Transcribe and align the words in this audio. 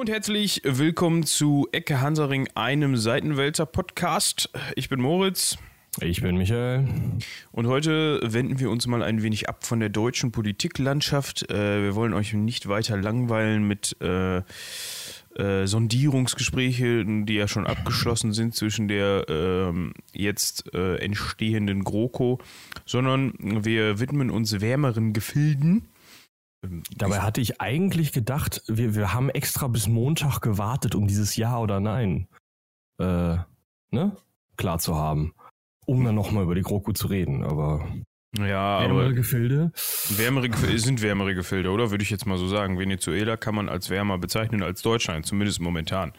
Hallo 0.00 0.08
und 0.08 0.14
herzlich 0.14 0.62
willkommen 0.64 1.24
zu 1.24 1.68
Ecke 1.72 2.00
Hansaring, 2.00 2.48
einem 2.54 2.96
Seitenwälzer 2.96 3.66
Podcast. 3.66 4.48
Ich 4.74 4.88
bin 4.88 4.98
Moritz. 4.98 5.58
Ich 6.00 6.22
bin 6.22 6.38
Michael. 6.38 6.88
Und 7.52 7.66
heute 7.66 8.18
wenden 8.24 8.58
wir 8.60 8.70
uns 8.70 8.86
mal 8.86 9.02
ein 9.02 9.22
wenig 9.22 9.50
ab 9.50 9.66
von 9.66 9.78
der 9.78 9.90
deutschen 9.90 10.32
Politiklandschaft. 10.32 11.50
Äh, 11.50 11.82
wir 11.82 11.94
wollen 11.96 12.14
euch 12.14 12.32
nicht 12.32 12.66
weiter 12.66 12.96
langweilen 12.96 13.68
mit 13.68 13.94
äh, 14.00 14.38
äh, 14.38 15.66
Sondierungsgesprächen, 15.66 17.26
die 17.26 17.34
ja 17.34 17.46
schon 17.46 17.66
abgeschlossen 17.66 18.32
sind 18.32 18.54
zwischen 18.54 18.88
der 18.88 19.26
ähm, 19.28 19.92
jetzt 20.14 20.72
äh, 20.72 20.96
entstehenden 20.96 21.84
GroKo, 21.84 22.38
sondern 22.86 23.34
wir 23.38 24.00
widmen 24.00 24.30
uns 24.30 24.62
wärmeren 24.62 25.12
Gefilden. 25.12 25.89
Dabei 26.96 27.20
hatte 27.20 27.40
ich 27.40 27.60
eigentlich 27.60 28.12
gedacht, 28.12 28.62
wir, 28.66 28.94
wir 28.94 29.14
haben 29.14 29.30
extra 29.30 29.66
bis 29.68 29.88
Montag 29.88 30.40
gewartet, 30.40 30.94
um 30.94 31.06
dieses 31.06 31.36
Ja 31.36 31.58
oder 31.58 31.80
Nein 31.80 32.28
äh, 33.00 33.36
ne? 33.90 34.16
klar 34.56 34.78
zu 34.78 34.96
haben, 34.96 35.32
um 35.86 36.04
dann 36.04 36.14
nochmal 36.14 36.44
über 36.44 36.54
die 36.54 36.62
GroKo 36.62 36.92
zu 36.92 37.06
reden. 37.06 37.42
Aber 37.44 37.88
ja, 38.36 38.80
wärmere 38.80 39.04
aber 39.06 39.12
Gefilde. 39.14 39.72
wärmere 40.10 40.50
Gefilde 40.50 40.78
sind 40.78 41.02
wärmere 41.02 41.34
Gefilde, 41.34 41.70
oder? 41.70 41.90
Würde 41.90 42.02
ich 42.02 42.10
jetzt 42.10 42.26
mal 42.26 42.38
so 42.38 42.46
sagen. 42.46 42.78
Venezuela 42.78 43.36
kann 43.36 43.54
man 43.54 43.68
als 43.68 43.88
wärmer 43.90 44.18
bezeichnen 44.18 44.62
als 44.62 44.82
Deutschland, 44.82 45.26
zumindest 45.26 45.60
momentan. 45.60 46.12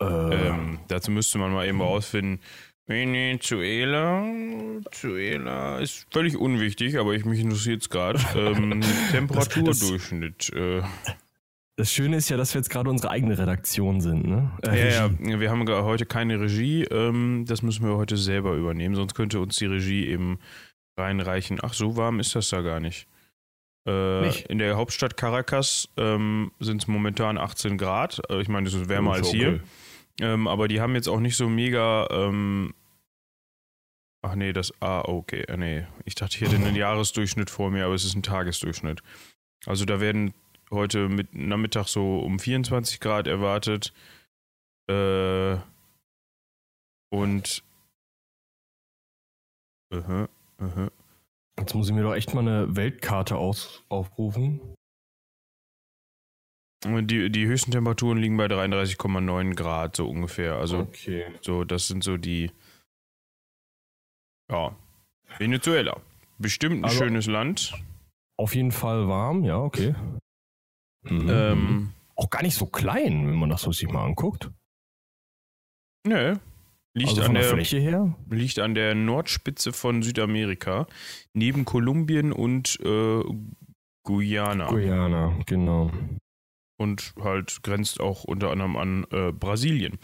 Äh, 0.00 0.04
Ähm, 0.04 0.78
dazu 0.88 1.10
müsste 1.10 1.38
man 1.38 1.52
mal 1.52 1.66
eben 1.66 1.80
rausfinden. 1.80 2.40
Venezuela, 2.88 4.22
Venezuela 4.22 5.78
ist 5.78 6.06
völlig 6.10 6.36
unwichtig, 6.36 6.98
aber 6.98 7.12
ich 7.14 7.24
mich 7.24 7.38
interessiert 7.40 7.82
es 7.82 7.90
gerade. 7.90 8.18
Ähm, 8.34 8.80
Temperaturdurchschnitt. 9.12 10.50
Äh, 10.54 10.82
das 11.76 11.92
Schöne 11.92 12.16
ist 12.16 12.28
ja, 12.28 12.36
dass 12.36 12.54
wir 12.54 12.60
jetzt 12.60 12.70
gerade 12.70 12.90
unsere 12.90 13.12
eigene 13.12 13.38
Redaktion 13.38 14.00
sind. 14.00 14.26
Ne? 14.26 14.50
ja, 14.64 14.72
Äh, 14.72 14.94
ja, 14.94 15.06
Regie. 15.06 15.38
wir 15.40 15.50
haben 15.50 15.68
heute 15.68 16.06
keine 16.06 16.40
Regie. 16.40 16.84
Ähm, 16.84 17.44
das 17.46 17.62
müssen 17.62 17.86
wir 17.86 17.96
heute 17.96 18.16
selber 18.16 18.54
übernehmen, 18.54 18.94
sonst 18.94 19.14
könnte 19.14 19.38
uns 19.40 19.56
die 19.56 19.66
Regie 19.66 20.06
eben 20.08 20.38
reinreichen. 20.98 21.58
Ach, 21.62 21.74
so 21.74 21.96
warm 21.96 22.18
ist 22.20 22.34
das 22.34 22.48
da 22.48 22.62
gar 22.62 22.80
nicht. 22.80 23.06
Äh, 23.86 24.22
Nicht? 24.22 24.46
In 24.46 24.58
der 24.58 24.76
Hauptstadt 24.76 25.16
Caracas 25.16 25.88
ähm, 25.96 26.50
sind 26.58 26.82
es 26.82 26.88
momentan 26.88 27.38
18 27.38 27.78
Grad. 27.78 28.20
Äh, 28.30 28.40
Ich 28.40 28.48
meine, 28.48 28.64
das 28.64 28.74
ist 28.74 28.88
wärmer 28.88 29.12
Ist 29.12 29.18
als 29.18 29.28
okay. 29.28 29.36
hier. 29.38 29.60
Ähm, 30.20 30.48
aber 30.48 30.68
die 30.68 30.80
haben 30.80 30.94
jetzt 30.94 31.08
auch 31.08 31.20
nicht 31.20 31.36
so 31.36 31.48
mega. 31.48 32.08
Ähm, 32.10 32.74
ach 34.22 34.34
nee, 34.34 34.52
das. 34.52 34.72
Ah, 34.80 35.02
okay. 35.02 35.42
äh, 35.42 35.56
Nee. 35.56 35.86
Ich 36.04 36.14
dachte, 36.14 36.36
ich 36.36 36.42
hätte 36.42 36.56
einen 36.56 36.76
Jahresdurchschnitt 36.76 37.50
vor 37.50 37.70
mir, 37.70 37.84
aber 37.84 37.94
es 37.94 38.04
ist 38.04 38.14
ein 38.14 38.22
Tagesdurchschnitt. 38.22 39.02
Also 39.66 39.84
da 39.84 40.00
werden 40.00 40.34
heute 40.70 41.08
mit 41.08 41.34
Nachmittag 41.34 41.88
so 41.88 42.18
um 42.18 42.38
24 42.38 43.00
Grad 43.00 43.26
erwartet. 43.26 43.92
Äh, 44.88 45.56
und. 47.10 47.62
Aha, 49.90 50.28
aha. 50.58 50.90
Jetzt 51.58 51.74
muss 51.74 51.88
ich 51.88 51.94
mir 51.94 52.02
doch 52.02 52.14
echt 52.14 52.34
mal 52.34 52.40
eine 52.40 52.76
Weltkarte 52.76 53.36
aus, 53.36 53.82
aufrufen. 53.88 54.60
Die, 56.84 57.28
die 57.30 57.46
höchsten 57.46 57.72
Temperaturen 57.72 58.18
liegen 58.18 58.36
bei 58.36 58.46
33,9 58.46 59.54
Grad, 59.54 59.96
so 59.96 60.08
ungefähr. 60.08 60.54
Also, 60.56 60.78
okay. 60.80 61.26
so, 61.40 61.64
das 61.64 61.88
sind 61.88 62.04
so 62.04 62.16
die. 62.16 62.52
Ja. 64.50 64.74
Venezuela. 65.38 66.00
Bestimmt 66.38 66.76
ein 66.80 66.84
Also- 66.84 66.98
schönes 66.98 67.26
Land. 67.26 67.74
Auf 68.38 68.54
jeden 68.54 68.70
Fall 68.70 69.08
warm, 69.08 69.42
ja, 69.42 69.58
okay. 69.58 69.94
Mhm. 71.02 71.28
Ähm, 71.28 71.92
Auch 72.14 72.30
gar 72.30 72.42
nicht 72.42 72.54
so 72.54 72.66
klein, 72.66 73.26
wenn 73.26 73.34
man 73.36 73.50
das 73.50 73.62
so 73.62 73.72
sich 73.72 73.88
mal 73.90 74.04
anguckt. 74.04 74.50
nö. 76.06 76.36
Liegt, 76.94 77.10
also 77.10 77.22
an 77.22 77.34
der, 77.34 77.44
Fläche 77.44 77.78
her. 77.78 78.16
liegt 78.28 78.58
an 78.58 78.74
der 78.74 78.94
Nordspitze 78.94 79.72
von 79.72 80.02
Südamerika, 80.02 80.86
neben 81.32 81.64
Kolumbien 81.64 82.32
und 82.32 82.78
äh, 82.80 83.22
Guyana. 84.04 84.68
Guyana, 84.68 85.38
genau. 85.46 85.92
Und 86.78 87.12
halt 87.22 87.62
grenzt 87.62 88.00
auch 88.00 88.24
unter 88.24 88.50
anderem 88.50 88.76
an 88.76 89.06
äh, 89.12 89.32
Brasilien. 89.32 89.98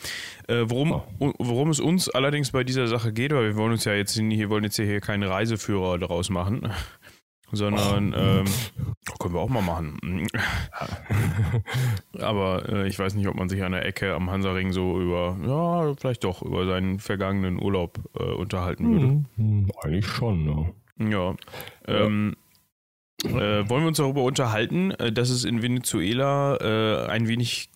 Äh, 0.49 0.65
worum, 0.67 0.93
Oh. 1.19 1.33
worum 1.39 1.71
es 1.71 1.81
uns 1.81 2.09
allerdings 2.11 2.51
bei 2.51 2.63
dieser 2.65 2.87
Sache 2.89 3.13
geht, 3.13 3.33
weil 3.33 3.45
wir 3.45 3.57
wollen 3.57 3.73
uns 3.73 3.85
ja 3.87 3.95
jetzt 3.95 4.15
hier 4.19 4.51
wollen 4.51 4.65
jetzt 4.65 4.77
hier 4.77 5.01
keinen 5.01 5.23
Reiseführer 5.23 5.99
daraus 5.99 6.29
machen, 6.31 6.69
sondern 7.53 8.13
Oh. 8.13 8.19
ähm, 8.19 8.45
können 9.21 9.35
wir 9.35 9.41
auch 9.41 9.49
mal 9.49 9.63
machen. 9.63 10.27
Aber 12.21 12.69
äh, 12.69 12.89
ich 12.89 12.99
weiß 12.99 13.15
nicht, 13.15 13.29
ob 13.29 13.37
man 13.37 13.49
sich 13.49 13.63
an 13.63 13.73
der 13.73 13.85
Ecke 13.87 14.15
am 14.15 14.31
Hansaring 14.31 14.73
so 14.73 15.01
über, 15.01 15.37
ja, 15.47 15.95
vielleicht 15.97 16.25
doch 16.25 16.43
über 16.43 16.67
seinen 16.67 16.99
vergangenen 16.99 17.61
Urlaub 17.63 17.99
äh, 18.19 18.23
unterhalten 18.25 18.93
würde. 18.93 19.25
Mhm, 19.37 19.71
Eigentlich 19.83 20.07
schon, 20.07 20.45
ne? 20.45 20.75
Ja. 21.11 21.35
Ähm, 21.87 22.37
äh, 23.25 23.69
wollen 23.69 23.83
wir 23.83 23.89
uns 23.89 23.99
darüber 23.99 24.23
unterhalten, 24.23 24.91
äh, 24.93 25.13
dass 25.13 25.31
es 25.31 25.45
in 25.45 25.63
Venezuela 25.63 26.57
äh, 26.61 27.11
ein 27.11 27.29
wenig 27.29 27.71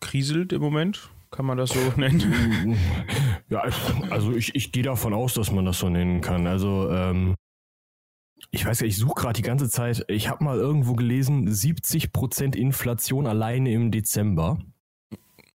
kriselt 0.00 0.52
im 0.52 0.60
Moment? 0.60 1.10
Kann 1.30 1.46
man 1.46 1.56
das 1.56 1.70
so 1.70 1.80
nennen? 1.96 2.78
Ja, 3.48 3.64
also 4.10 4.32
ich, 4.32 4.54
ich 4.54 4.72
gehe 4.72 4.82
davon 4.82 5.14
aus, 5.14 5.34
dass 5.34 5.50
man 5.50 5.64
das 5.64 5.78
so 5.78 5.88
nennen 5.88 6.20
kann. 6.20 6.46
Also, 6.46 6.90
ähm, 6.90 7.36
ich 8.50 8.66
weiß 8.66 8.80
ja, 8.80 8.86
ich 8.86 8.98
suche 8.98 9.14
gerade 9.14 9.34
die 9.34 9.42
ganze 9.42 9.70
Zeit. 9.70 10.04
Ich 10.08 10.28
habe 10.28 10.44
mal 10.44 10.58
irgendwo 10.58 10.94
gelesen, 10.94 11.48
70% 11.48 12.54
Inflation 12.54 13.26
alleine 13.26 13.72
im 13.72 13.90
Dezember. 13.90 14.58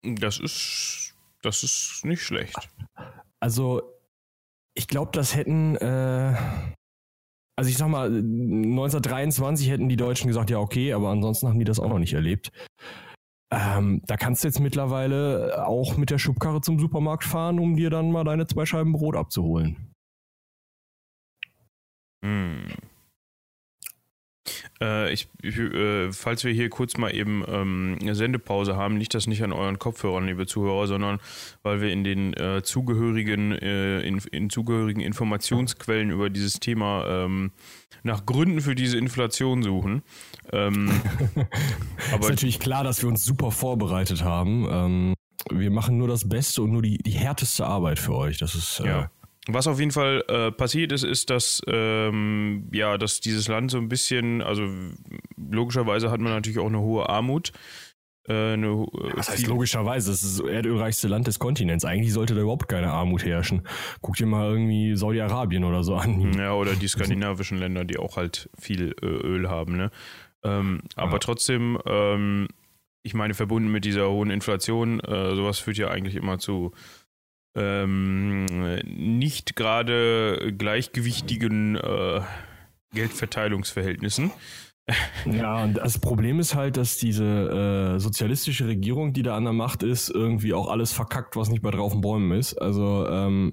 Das 0.02 0.40
ist, 0.40 1.14
das 1.42 1.62
ist 1.62 2.04
nicht 2.04 2.22
schlecht. 2.22 2.68
Also, 3.38 3.82
ich 4.74 4.88
glaube, 4.88 5.10
das 5.12 5.34
hätten, 5.34 5.76
äh, 5.76 6.34
also 7.58 7.70
ich 7.70 7.76
sag 7.76 7.88
mal, 7.88 8.06
1923 8.06 9.68
hätten 9.68 9.88
die 9.88 9.96
Deutschen 9.96 10.28
gesagt, 10.28 10.48
ja, 10.48 10.60
okay, 10.60 10.92
aber 10.92 11.08
ansonsten 11.08 11.48
haben 11.48 11.58
die 11.58 11.64
das 11.64 11.80
auch 11.80 11.88
noch 11.88 11.98
nicht 11.98 12.14
erlebt. 12.14 12.52
Ähm, 13.52 14.00
da 14.06 14.16
kannst 14.16 14.44
du 14.44 14.48
jetzt 14.48 14.60
mittlerweile 14.60 15.66
auch 15.66 15.96
mit 15.96 16.10
der 16.10 16.18
Schubkarre 16.18 16.60
zum 16.60 16.78
Supermarkt 16.78 17.24
fahren, 17.24 17.58
um 17.58 17.74
dir 17.74 17.90
dann 17.90 18.12
mal 18.12 18.22
deine 18.22 18.46
zwei 18.46 18.64
Scheiben 18.64 18.92
Brot 18.92 19.16
abzuholen. 19.16 19.92
Hm. 22.24 22.68
Äh, 24.80 25.12
ich, 25.12 25.28
äh, 25.42 26.12
falls 26.12 26.44
wir 26.44 26.52
hier 26.52 26.70
kurz 26.70 26.96
mal 26.96 27.14
eben 27.14 27.44
ähm, 27.48 27.98
eine 28.00 28.14
Sendepause 28.14 28.76
haben, 28.76 28.96
liegt 28.96 29.14
das 29.14 29.26
nicht 29.26 29.42
an 29.42 29.52
euren 29.52 29.78
Kopfhörern, 29.78 30.26
liebe 30.26 30.46
Zuhörer, 30.46 30.86
sondern 30.86 31.18
weil 31.62 31.80
wir 31.80 31.92
in 31.92 32.04
den 32.04 32.34
äh, 32.34 32.62
zugehörigen, 32.62 33.52
äh, 33.52 34.00
in, 34.00 34.18
in 34.30 34.50
zugehörigen 34.50 35.00
Informationsquellen 35.00 36.10
über 36.10 36.30
dieses 36.30 36.60
Thema 36.60 37.04
ähm, 37.06 37.52
nach 38.02 38.24
Gründen 38.26 38.60
für 38.60 38.74
diese 38.74 38.98
Inflation 38.98 39.62
suchen. 39.62 40.02
Ähm, 40.52 40.88
ist 41.98 42.12
aber 42.12 42.28
natürlich 42.28 42.60
klar, 42.60 42.84
dass 42.84 43.02
wir 43.02 43.08
uns 43.08 43.24
super 43.24 43.50
vorbereitet 43.50 44.22
haben. 44.22 44.66
Ähm, 44.70 45.14
wir 45.50 45.70
machen 45.70 45.98
nur 45.98 46.08
das 46.08 46.28
Beste 46.28 46.62
und 46.62 46.72
nur 46.72 46.82
die, 46.82 46.98
die 46.98 47.12
härteste 47.12 47.66
Arbeit 47.66 47.98
für 47.98 48.14
euch. 48.14 48.38
Das 48.38 48.54
ist, 48.54 48.80
äh, 48.80 48.86
Ja. 48.86 49.10
Was 49.50 49.66
auf 49.66 49.78
jeden 49.78 49.92
Fall 49.92 50.22
äh, 50.28 50.52
passiert 50.52 50.92
ist, 50.92 51.04
ist, 51.04 51.30
dass 51.30 51.62
ähm, 51.66 52.68
ja, 52.72 52.98
dass 52.98 53.20
dieses 53.20 53.48
Land 53.48 53.70
so 53.70 53.78
ein 53.78 53.88
bisschen, 53.88 54.42
also 54.42 54.62
logischerweise 55.36 56.10
hat 56.10 56.20
man 56.20 56.32
natürlich 56.32 56.58
auch 56.58 56.66
eine 56.66 56.80
hohe 56.80 57.08
Armut. 57.08 57.52
Äh, 58.28 58.52
eine, 58.52 58.66
äh, 58.66 58.86
das 59.16 59.30
heißt 59.30 59.38
viel- 59.40 59.48
logischerweise, 59.48 60.12
es 60.12 60.22
ist 60.22 60.40
das 60.40 60.46
erdölreichste 60.46 61.08
Land 61.08 61.26
des 61.28 61.38
Kontinents. 61.38 61.84
Eigentlich 61.86 62.12
sollte 62.12 62.34
da 62.34 62.42
überhaupt 62.42 62.68
keine 62.68 62.90
Armut 62.92 63.24
herrschen. 63.24 63.62
Guck 64.02 64.16
dir 64.16 64.26
mal 64.26 64.50
irgendwie 64.50 64.94
Saudi-Arabien 64.96 65.64
oder 65.64 65.82
so 65.82 65.94
an. 65.96 66.32
ja, 66.34 66.52
oder 66.52 66.74
die 66.74 66.88
skandinavischen 66.88 67.56
Länder, 67.58 67.84
die 67.86 67.98
auch 67.98 68.16
halt 68.18 68.50
viel 68.58 68.94
äh, 69.02 69.06
Öl 69.06 69.48
haben. 69.48 69.76
Ne? 69.78 69.90
Ähm, 70.44 70.82
Aber 70.94 71.12
Ja. 71.12 71.18
trotzdem, 71.20 71.78
ähm, 71.86 72.48
ich 73.02 73.14
meine, 73.14 73.32
verbunden 73.32 73.70
mit 73.72 73.86
dieser 73.86 74.10
hohen 74.10 74.28
Inflation, 74.30 75.00
äh, 75.00 75.34
sowas 75.34 75.58
führt 75.58 75.78
ja 75.78 75.88
eigentlich 75.88 76.16
immer 76.16 76.38
zu 76.38 76.72
ähm, 77.58 78.46
nicht 78.84 79.56
gerade 79.56 80.54
gleichgewichtigen 80.56 81.76
äh, 81.76 82.20
Geldverteilungsverhältnissen. 82.92 84.30
Ja, 85.26 85.64
und 85.64 85.74
das 85.74 85.98
Problem 85.98 86.40
ist 86.40 86.54
halt, 86.54 86.76
dass 86.78 86.96
diese 86.96 87.94
äh, 87.96 88.00
sozialistische 88.00 88.66
Regierung, 88.66 89.12
die 89.12 89.22
da 89.22 89.36
an 89.36 89.44
der 89.44 89.52
Macht 89.52 89.82
ist, 89.82 90.08
irgendwie 90.08 90.54
auch 90.54 90.68
alles 90.68 90.92
verkackt, 90.92 91.36
was 91.36 91.50
nicht 91.50 91.62
bei 91.62 91.70
drauf 91.70 91.92
den 91.92 92.00
Bäumen 92.00 92.32
ist. 92.32 92.54
Also 92.54 93.06
ähm, 93.06 93.52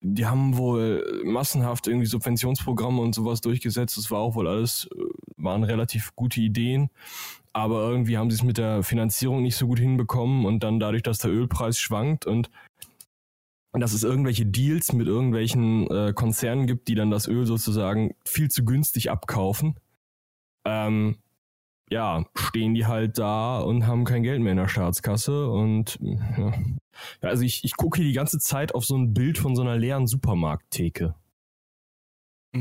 die 0.00 0.26
haben 0.26 0.56
wohl 0.56 1.22
massenhaft 1.24 1.86
irgendwie 1.86 2.06
Subventionsprogramme 2.06 3.00
und 3.00 3.14
sowas 3.14 3.40
durchgesetzt. 3.40 3.96
Das 3.96 4.10
war 4.10 4.20
auch 4.20 4.34
wohl 4.34 4.46
alles, 4.46 4.88
äh, 4.94 5.00
waren 5.36 5.64
relativ 5.64 6.14
gute 6.14 6.40
Ideen. 6.40 6.90
Aber 7.52 7.88
irgendwie 7.88 8.18
haben 8.18 8.30
sie 8.30 8.36
es 8.36 8.42
mit 8.42 8.58
der 8.58 8.82
Finanzierung 8.82 9.42
nicht 9.42 9.56
so 9.56 9.66
gut 9.66 9.78
hinbekommen 9.78 10.44
und 10.44 10.62
dann 10.62 10.78
dadurch, 10.78 11.02
dass 11.02 11.18
der 11.18 11.30
Ölpreis 11.30 11.78
schwankt 11.78 12.26
und 12.26 12.50
dass 13.72 13.92
es 13.92 14.02
irgendwelche 14.02 14.46
Deals 14.46 14.92
mit 14.92 15.06
irgendwelchen 15.06 15.86
äh, 15.88 16.12
Konzernen 16.12 16.66
gibt, 16.66 16.88
die 16.88 16.94
dann 16.94 17.10
das 17.10 17.28
Öl 17.28 17.46
sozusagen 17.46 18.14
viel 18.24 18.48
zu 18.48 18.64
günstig 18.64 19.10
abkaufen, 19.10 19.78
ähm, 20.64 21.16
ja, 21.90 22.24
stehen 22.34 22.74
die 22.74 22.86
halt 22.86 23.18
da 23.18 23.60
und 23.60 23.86
haben 23.86 24.04
kein 24.04 24.22
Geld 24.22 24.40
mehr 24.40 24.52
in 24.52 24.58
der 24.58 24.68
Staatskasse. 24.68 25.48
Und 25.48 25.98
ja. 26.00 26.52
also 27.20 27.42
ich, 27.42 27.64
ich 27.64 27.76
gucke 27.76 27.98
hier 27.98 28.06
die 28.06 28.14
ganze 28.14 28.38
Zeit 28.38 28.74
auf 28.74 28.84
so 28.84 28.96
ein 28.96 29.14
Bild 29.14 29.38
von 29.38 29.56
so 29.56 29.62
einer 29.62 29.76
leeren 29.76 30.06
Supermarkttheke. 30.06 31.14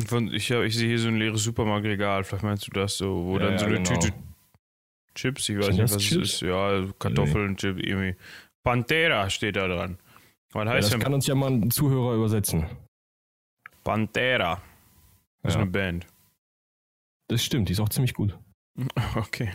Von, 0.05 0.33
ich, 0.33 0.51
ich 0.51 0.75
sehe 0.75 0.89
hier 0.89 0.99
so 0.99 1.07
ein 1.07 1.17
leeres 1.17 1.43
Supermarktregal, 1.43 2.23
vielleicht 2.23 2.43
meinst 2.43 2.67
du 2.67 2.71
das 2.71 2.97
so, 2.97 3.25
wo 3.25 3.39
ja, 3.39 3.47
dann 3.47 3.57
so 3.57 3.65
eine 3.65 3.81
genau. 3.81 3.99
Tüte 3.99 4.13
Chips, 5.15 5.49
ich 5.49 5.57
weiß 5.57 5.65
Sind 5.65 5.75
nicht, 5.77 5.93
was 5.93 6.03
Chips? 6.03 6.23
es 6.23 6.33
ist. 6.33 6.41
Ja, 6.41 6.85
Kartoffeln, 6.99 7.51
nee. 7.51 7.55
Chips, 7.55 7.81
irgendwie. 7.81 8.15
Pantera 8.63 9.29
steht 9.29 9.55
da 9.55 9.67
dran. 9.67 9.97
Was 10.51 10.67
heißt 10.67 10.89
ja, 10.89 10.97
das 10.97 11.03
kann 11.03 11.13
uns 11.13 11.27
ja 11.27 11.35
mal 11.35 11.51
ein 11.51 11.71
Zuhörer 11.71 12.15
übersetzen. 12.15 12.65
Pantera. 13.83 14.61
Das 15.43 15.53
ja. 15.53 15.59
ist 15.59 15.63
eine 15.63 15.71
Band. 15.71 16.07
Das 17.27 17.43
stimmt, 17.43 17.69
die 17.69 17.73
ist 17.73 17.79
auch 17.79 17.89
ziemlich 17.89 18.13
gut. 18.13 18.37
Okay. 19.15 19.51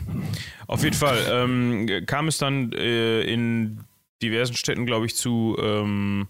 Auf 0.67 0.83
jeden 0.83 0.97
Fall 0.97 1.19
ähm, 1.31 2.07
kam 2.07 2.27
es 2.27 2.39
dann 2.39 2.73
äh, 2.73 3.23
in 3.23 3.85
diversen 4.21 4.57
Städten, 4.57 4.85
glaube 4.85 5.07
ich, 5.07 5.15
zu 5.15 5.57
ähm, 5.61 6.27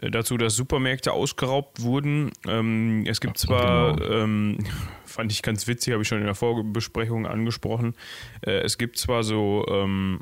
dazu, 0.00 0.36
dass 0.36 0.54
Supermärkte 0.54 1.12
ausgeraubt 1.12 1.80
wurden. 1.82 2.30
Ähm, 2.46 3.04
es 3.06 3.20
gibt 3.20 3.38
zwar, 3.38 3.96
genau. 3.96 4.10
ähm, 4.10 4.58
fand 5.04 5.32
ich 5.32 5.42
ganz 5.42 5.66
witzig, 5.66 5.92
habe 5.92 6.02
ich 6.02 6.08
schon 6.08 6.18
in 6.18 6.26
der 6.26 6.34
Vorbesprechung 6.34 7.26
angesprochen, 7.26 7.94
äh, 8.42 8.60
es 8.60 8.78
gibt 8.78 8.98
zwar 8.98 9.22
so 9.22 9.66
ähm, 9.68 10.20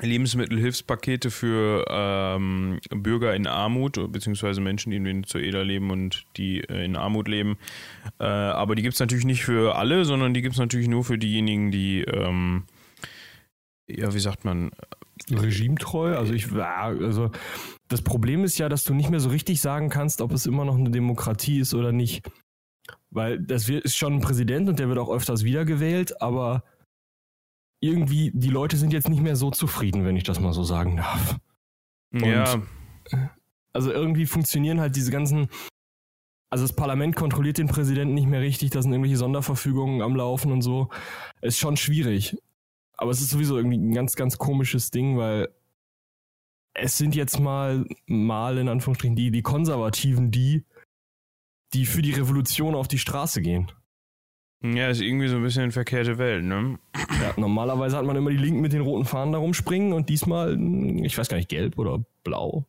Lebensmittelhilfspakete 0.00 1.30
für 1.30 1.84
ähm, 1.88 2.80
Bürger 2.90 3.34
in 3.34 3.46
Armut, 3.46 4.12
beziehungsweise 4.12 4.60
Menschen, 4.60 4.90
die 4.90 4.96
in 4.96 5.04
Venezuela 5.04 5.62
leben 5.62 5.90
und 5.90 6.24
die 6.36 6.60
äh, 6.60 6.84
in 6.84 6.96
Armut 6.96 7.28
leben. 7.28 7.58
Äh, 8.18 8.24
aber 8.24 8.74
die 8.74 8.82
gibt 8.82 8.94
es 8.94 9.00
natürlich 9.00 9.24
nicht 9.24 9.44
für 9.44 9.76
alle, 9.76 10.04
sondern 10.04 10.34
die 10.34 10.42
gibt 10.42 10.54
es 10.54 10.60
natürlich 10.60 10.88
nur 10.88 11.04
für 11.04 11.18
diejenigen, 11.18 11.70
die, 11.70 12.02
ähm, 12.02 12.64
ja, 13.88 14.12
wie 14.14 14.20
sagt 14.20 14.44
man? 14.44 14.70
Regimetreu? 15.30 16.16
Also 16.16 16.32
ich, 16.32 16.50
also 16.52 17.30
das 17.88 18.02
Problem 18.02 18.44
ist 18.44 18.58
ja, 18.58 18.68
dass 18.68 18.84
du 18.84 18.94
nicht 18.94 19.10
mehr 19.10 19.20
so 19.20 19.28
richtig 19.28 19.60
sagen 19.60 19.90
kannst, 19.90 20.22
ob 20.22 20.32
es 20.32 20.46
immer 20.46 20.64
noch 20.64 20.76
eine 20.76 20.90
Demokratie 20.90 21.60
ist 21.60 21.74
oder 21.74 21.92
nicht. 21.92 22.26
Weil 23.10 23.40
das 23.40 23.68
ist 23.68 23.96
schon 23.96 24.14
ein 24.14 24.20
Präsident 24.20 24.68
und 24.68 24.78
der 24.78 24.88
wird 24.88 24.98
auch 24.98 25.10
öfters 25.10 25.44
wiedergewählt, 25.44 26.22
aber 26.22 26.62
irgendwie, 27.80 28.30
die 28.34 28.48
Leute 28.48 28.76
sind 28.76 28.92
jetzt 28.92 29.08
nicht 29.08 29.22
mehr 29.22 29.36
so 29.36 29.50
zufrieden, 29.50 30.04
wenn 30.04 30.16
ich 30.16 30.24
das 30.24 30.38
mal 30.38 30.52
so 30.52 30.62
sagen 30.64 30.96
darf. 30.96 31.38
Und 32.12 32.24
ja. 32.24 32.62
Also 33.72 33.92
irgendwie 33.92 34.26
funktionieren 34.26 34.80
halt 34.80 34.96
diese 34.96 35.10
ganzen. 35.10 35.48
Also 36.50 36.64
das 36.64 36.74
Parlament 36.74 37.14
kontrolliert 37.14 37.58
den 37.58 37.68
Präsidenten 37.68 38.14
nicht 38.14 38.26
mehr 38.26 38.40
richtig, 38.40 38.70
da 38.70 38.82
sind 38.82 38.90
irgendwelche 38.92 39.16
Sonderverfügungen 39.16 40.02
am 40.02 40.16
Laufen 40.16 40.50
und 40.50 40.62
so. 40.62 40.88
Ist 41.40 41.58
schon 41.58 41.76
schwierig. 41.76 42.36
Aber 42.96 43.12
es 43.12 43.20
ist 43.20 43.30
sowieso 43.30 43.56
irgendwie 43.56 43.78
ein 43.78 43.94
ganz, 43.94 44.14
ganz 44.16 44.36
komisches 44.36 44.90
Ding, 44.90 45.16
weil 45.16 45.48
es 46.74 46.98
sind 46.98 47.14
jetzt 47.14 47.38
mal, 47.38 47.86
mal 48.06 48.58
in 48.58 48.68
Anführungsstrichen, 48.68 49.16
die, 49.16 49.30
die 49.30 49.42
Konservativen, 49.42 50.32
die, 50.32 50.64
die 51.72 51.86
für 51.86 52.02
die 52.02 52.12
Revolution 52.12 52.74
auf 52.74 52.88
die 52.88 52.98
Straße 52.98 53.42
gehen. 53.42 53.70
Ja, 54.62 54.90
ist 54.90 55.00
irgendwie 55.00 55.28
so 55.28 55.36
ein 55.36 55.42
bisschen 55.42 55.62
eine 55.62 55.72
verkehrte 55.72 56.18
Welt, 56.18 56.44
ne? 56.44 56.78
Ja, 56.94 57.32
normalerweise 57.36 57.96
hat 57.96 58.04
man 58.04 58.16
immer 58.16 58.30
die 58.30 58.36
Linken 58.36 58.60
mit 58.60 58.74
den 58.74 58.82
roten 58.82 59.06
Fahnen 59.06 59.32
da 59.32 59.38
rumspringen 59.38 59.94
und 59.94 60.08
diesmal, 60.10 60.58
ich 61.02 61.16
weiß 61.16 61.28
gar 61.28 61.38
nicht, 61.38 61.48
gelb 61.48 61.78
oder 61.78 62.04
blau. 62.24 62.66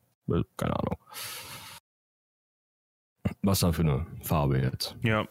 Keine 0.56 0.78
Ahnung. 0.78 0.96
Was 3.42 3.60
da 3.60 3.72
für 3.72 3.82
eine 3.82 4.06
Farbe 4.22 4.58
jetzt? 4.58 4.96
Ja. 5.02 5.26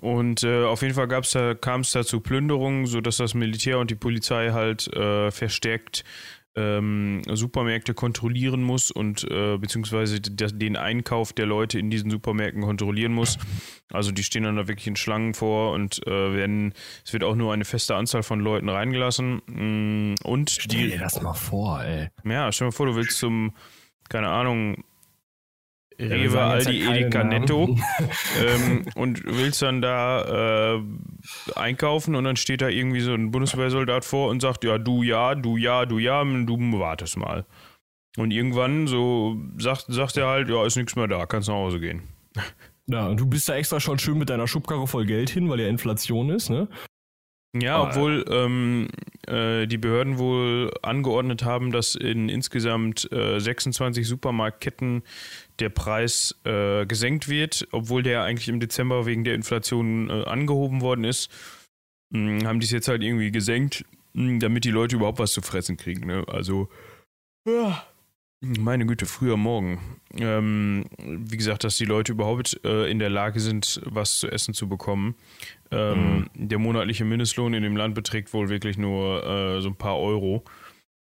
Und 0.00 0.44
äh, 0.44 0.64
auf 0.64 0.82
jeden 0.82 0.94
Fall 0.94 1.08
da, 1.08 1.54
kam 1.54 1.80
es 1.80 1.92
da 1.92 2.04
zu 2.04 2.20
Plünderungen, 2.20 2.86
sodass 2.86 3.16
das 3.16 3.34
Militär 3.34 3.78
und 3.78 3.90
die 3.90 3.96
Polizei 3.96 4.50
halt 4.50 4.92
äh, 4.94 5.30
verstärkt 5.30 6.04
ähm, 6.56 7.22
Supermärkte 7.30 7.94
kontrollieren 7.94 8.62
muss 8.62 8.90
und 8.90 9.24
äh, 9.30 9.58
beziehungsweise 9.58 10.20
den 10.20 10.76
Einkauf 10.76 11.32
der 11.32 11.46
Leute 11.46 11.78
in 11.78 11.90
diesen 11.90 12.10
Supermärkten 12.10 12.62
kontrollieren 12.62 13.12
muss. 13.12 13.38
Also 13.92 14.10
die 14.10 14.24
stehen 14.24 14.42
dann 14.42 14.56
da 14.56 14.68
wirklich 14.68 14.86
in 14.86 14.96
Schlangen 14.96 15.34
vor 15.34 15.72
und 15.72 16.06
äh, 16.06 16.10
werden, 16.10 16.74
es 17.04 17.12
wird 17.12 17.24
auch 17.24 17.36
nur 17.36 17.52
eine 17.52 17.64
feste 17.64 17.94
Anzahl 17.94 18.22
von 18.22 18.40
Leuten 18.40 18.68
reingelassen. 18.68 19.42
Mm, 19.46 20.14
und 20.24 20.50
stell 20.50 20.68
die, 20.68 20.90
dir 20.90 20.98
das 20.98 21.20
mal 21.22 21.34
vor, 21.34 21.82
ey. 21.82 22.08
Ja, 22.24 22.50
stell 22.52 22.66
dir 22.66 22.70
mal 22.70 22.76
vor, 22.76 22.86
du 22.86 22.96
willst 22.96 23.18
zum, 23.18 23.54
keine 24.08 24.28
Ahnung, 24.28 24.84
Rewe, 26.00 26.40
Aldi, 26.40 26.84
ja 26.84 26.94
Edeka, 26.94 27.24
Netto 27.24 27.76
ähm, 28.40 28.84
und 28.94 29.24
willst 29.24 29.62
dann 29.62 29.82
da 29.82 30.76
äh, 30.76 30.82
einkaufen 31.56 32.14
und 32.14 32.24
dann 32.24 32.36
steht 32.36 32.60
da 32.60 32.68
irgendwie 32.68 33.00
so 33.00 33.12
ein 33.12 33.32
Bundeswehrsoldat 33.32 34.04
vor 34.04 34.30
und 34.30 34.40
sagt, 34.40 34.62
ja, 34.62 34.78
du 34.78 35.02
ja, 35.02 35.34
du 35.34 35.56
ja, 35.56 35.86
du 35.86 35.98
ja, 35.98 36.22
du 36.22 36.56
wartest 36.78 37.16
mal. 37.16 37.44
Und 38.16 38.30
irgendwann 38.30 38.86
so 38.86 39.36
sagt, 39.58 39.86
sagt 39.88 40.16
er 40.16 40.26
halt, 40.28 40.48
ja, 40.48 40.64
ist 40.64 40.76
nichts 40.76 40.94
mehr 40.96 41.08
da, 41.08 41.26
kannst 41.26 41.48
nach 41.48 41.56
Hause 41.56 41.80
gehen. 41.80 42.02
Ja, 42.86 43.06
und 43.06 43.20
du 43.20 43.26
bist 43.26 43.48
da 43.48 43.54
extra 43.54 43.80
schon 43.80 43.98
schön 43.98 44.18
mit 44.18 44.30
deiner 44.30 44.48
Schubkarre 44.48 44.86
voll 44.86 45.04
Geld 45.04 45.30
hin, 45.30 45.48
weil 45.50 45.60
ja 45.60 45.68
Inflation 45.68 46.30
ist, 46.30 46.48
ne? 46.48 46.68
Ja, 47.56 47.82
obwohl 47.82 48.24
ähm, 48.28 48.88
äh, 49.26 49.66
die 49.66 49.78
Behörden 49.78 50.18
wohl 50.18 50.70
angeordnet 50.82 51.44
haben, 51.44 51.72
dass 51.72 51.94
in 51.94 52.28
insgesamt 52.28 53.10
äh, 53.10 53.40
26 53.40 54.06
Supermarktketten 54.06 55.02
der 55.58 55.70
Preis 55.70 56.38
äh, 56.44 56.84
gesenkt 56.84 57.28
wird, 57.28 57.66
obwohl 57.72 58.02
der 58.02 58.22
eigentlich 58.22 58.48
im 58.48 58.60
Dezember 58.60 59.06
wegen 59.06 59.24
der 59.24 59.34
Inflation 59.34 60.10
äh, 60.10 60.24
angehoben 60.24 60.82
worden 60.82 61.04
ist, 61.04 61.30
mh, 62.10 62.40
hm, 62.40 62.46
haben 62.46 62.60
die 62.60 62.66
es 62.66 62.72
jetzt 62.72 62.88
halt 62.88 63.02
irgendwie 63.02 63.30
gesenkt, 63.30 63.84
mh, 64.12 64.28
hm, 64.28 64.40
damit 64.40 64.64
die 64.64 64.70
Leute 64.70 64.96
überhaupt 64.96 65.18
was 65.18 65.32
zu 65.32 65.40
fressen 65.40 65.78
kriegen. 65.78 66.06
Ne? 66.06 66.24
Also, 66.28 66.68
ja, 67.46 67.82
meine 68.40 68.86
Güte, 68.86 69.06
früher 69.06 69.36
Morgen. 69.36 69.80
Ähm, 70.16 70.84
wie 70.98 71.36
gesagt, 71.36 71.64
dass 71.64 71.76
die 71.76 71.84
Leute 71.84 72.12
überhaupt 72.12 72.60
äh, 72.64 72.90
in 72.90 72.98
der 72.98 73.10
Lage 73.10 73.40
sind, 73.40 73.80
was 73.84 74.18
zu 74.18 74.28
essen 74.28 74.54
zu 74.54 74.68
bekommen. 74.68 75.16
Ähm, 75.70 76.28
mhm. 76.34 76.48
Der 76.48 76.58
monatliche 76.58 77.04
Mindestlohn 77.04 77.54
in 77.54 77.62
dem 77.62 77.76
Land 77.76 77.94
beträgt 77.94 78.32
wohl 78.32 78.48
wirklich 78.48 78.78
nur 78.78 79.24
äh, 79.24 79.60
so 79.60 79.68
ein 79.68 79.76
paar 79.76 79.98
Euro. 79.98 80.44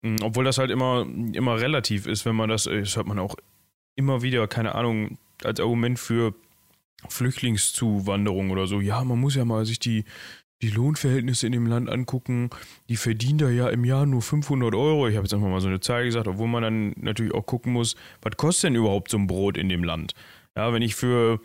Mhm, 0.02 0.18
obwohl 0.22 0.44
das 0.44 0.58
halt 0.58 0.70
immer, 0.70 1.06
immer 1.32 1.58
relativ 1.58 2.06
ist, 2.06 2.26
wenn 2.26 2.36
man 2.36 2.50
das, 2.50 2.64
das 2.64 2.96
hört 2.96 3.06
man 3.06 3.18
auch 3.18 3.36
immer 3.96 4.22
wieder, 4.22 4.46
keine 4.46 4.74
Ahnung, 4.74 5.18
als 5.42 5.60
Argument 5.60 5.98
für 5.98 6.34
Flüchtlingszuwanderung 7.08 8.50
oder 8.50 8.66
so. 8.66 8.80
Ja, 8.80 9.02
man 9.04 9.18
muss 9.18 9.34
ja 9.34 9.44
mal 9.44 9.64
sich 9.64 9.78
die, 9.78 10.04
die 10.64 10.70
Lohnverhältnisse 10.70 11.46
in 11.46 11.52
dem 11.52 11.66
Land 11.66 11.88
angucken. 11.90 12.50
Die 12.88 12.96
verdienen 12.96 13.38
da 13.38 13.50
ja 13.50 13.68
im 13.68 13.84
Jahr 13.84 14.06
nur 14.06 14.22
500 14.22 14.74
Euro. 14.74 15.08
Ich 15.08 15.16
habe 15.16 15.24
jetzt 15.24 15.34
einfach 15.34 15.48
mal 15.48 15.60
so 15.60 15.68
eine 15.68 15.80
Zahl 15.80 16.04
gesagt, 16.04 16.26
obwohl 16.26 16.48
man 16.48 16.62
dann 16.62 16.94
natürlich 16.96 17.34
auch 17.34 17.46
gucken 17.46 17.72
muss, 17.72 17.96
was 18.22 18.36
kostet 18.36 18.68
denn 18.68 18.76
überhaupt 18.76 19.10
so 19.10 19.18
ein 19.18 19.26
Brot 19.26 19.56
in 19.56 19.68
dem 19.68 19.84
Land? 19.84 20.14
Ja, 20.56 20.72
wenn 20.72 20.82
ich 20.82 20.94
für 20.94 21.40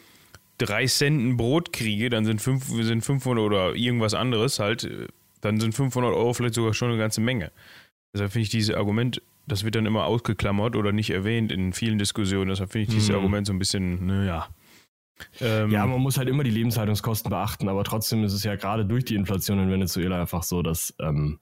drei 0.58 0.86
Cent 0.86 1.20
ein 1.20 1.38
Brot 1.38 1.74
kriege, 1.74 2.10
dann 2.10 2.26
sind, 2.26 2.42
fünf, 2.42 2.66
sind 2.68 3.04
500 3.04 3.44
oder 3.44 3.76
irgendwas 3.76 4.14
anderes 4.14 4.60
halt, 4.60 4.90
dann 5.42 5.60
sind 5.60 5.74
500 5.74 6.14
Euro 6.14 6.34
vielleicht 6.34 6.56
sogar 6.56 6.74
schon 6.74 6.90
eine 6.90 6.98
ganze 6.98 7.22
Menge. 7.22 7.52
Deshalb 8.14 8.32
finde 8.32 8.44
ich 8.44 8.50
dieses 8.50 8.76
Argument 8.76 9.22
das 9.50 9.64
wird 9.64 9.76
dann 9.76 9.86
immer 9.86 10.06
ausgeklammert 10.06 10.76
oder 10.76 10.92
nicht 10.92 11.10
erwähnt 11.10 11.52
in 11.52 11.74
vielen 11.74 11.98
Diskussionen. 11.98 12.50
Deshalb 12.50 12.72
finde 12.72 12.84
ich 12.84 12.90
dieses 12.90 13.10
mhm. 13.10 13.16
Argument 13.16 13.48
so 13.48 13.54
ein 13.54 13.60
bisschen, 13.60 14.06
naja. 14.06 14.48
Ähm, 15.42 15.72
ja, 15.72 15.86
man 15.86 16.02
muss 16.02 16.18
halt 16.18 16.30
immer 16.30 16.44
die 16.44 16.52
Lebenshaltungskosten 16.52 17.30
beachten, 17.30 17.70
aber 17.70 17.84
trotzdem 17.84 18.24
ist 18.24 18.34
es 18.34 18.44
ja 18.44 18.56
gerade 18.56 18.86
durch 18.86 19.06
die 19.06 19.16
Inflation 19.16 19.60
in 19.60 19.70
Venezuela 19.70 20.20
einfach 20.22 20.44
so, 20.44 20.62
dass 20.62 20.94
ähm, 21.00 21.40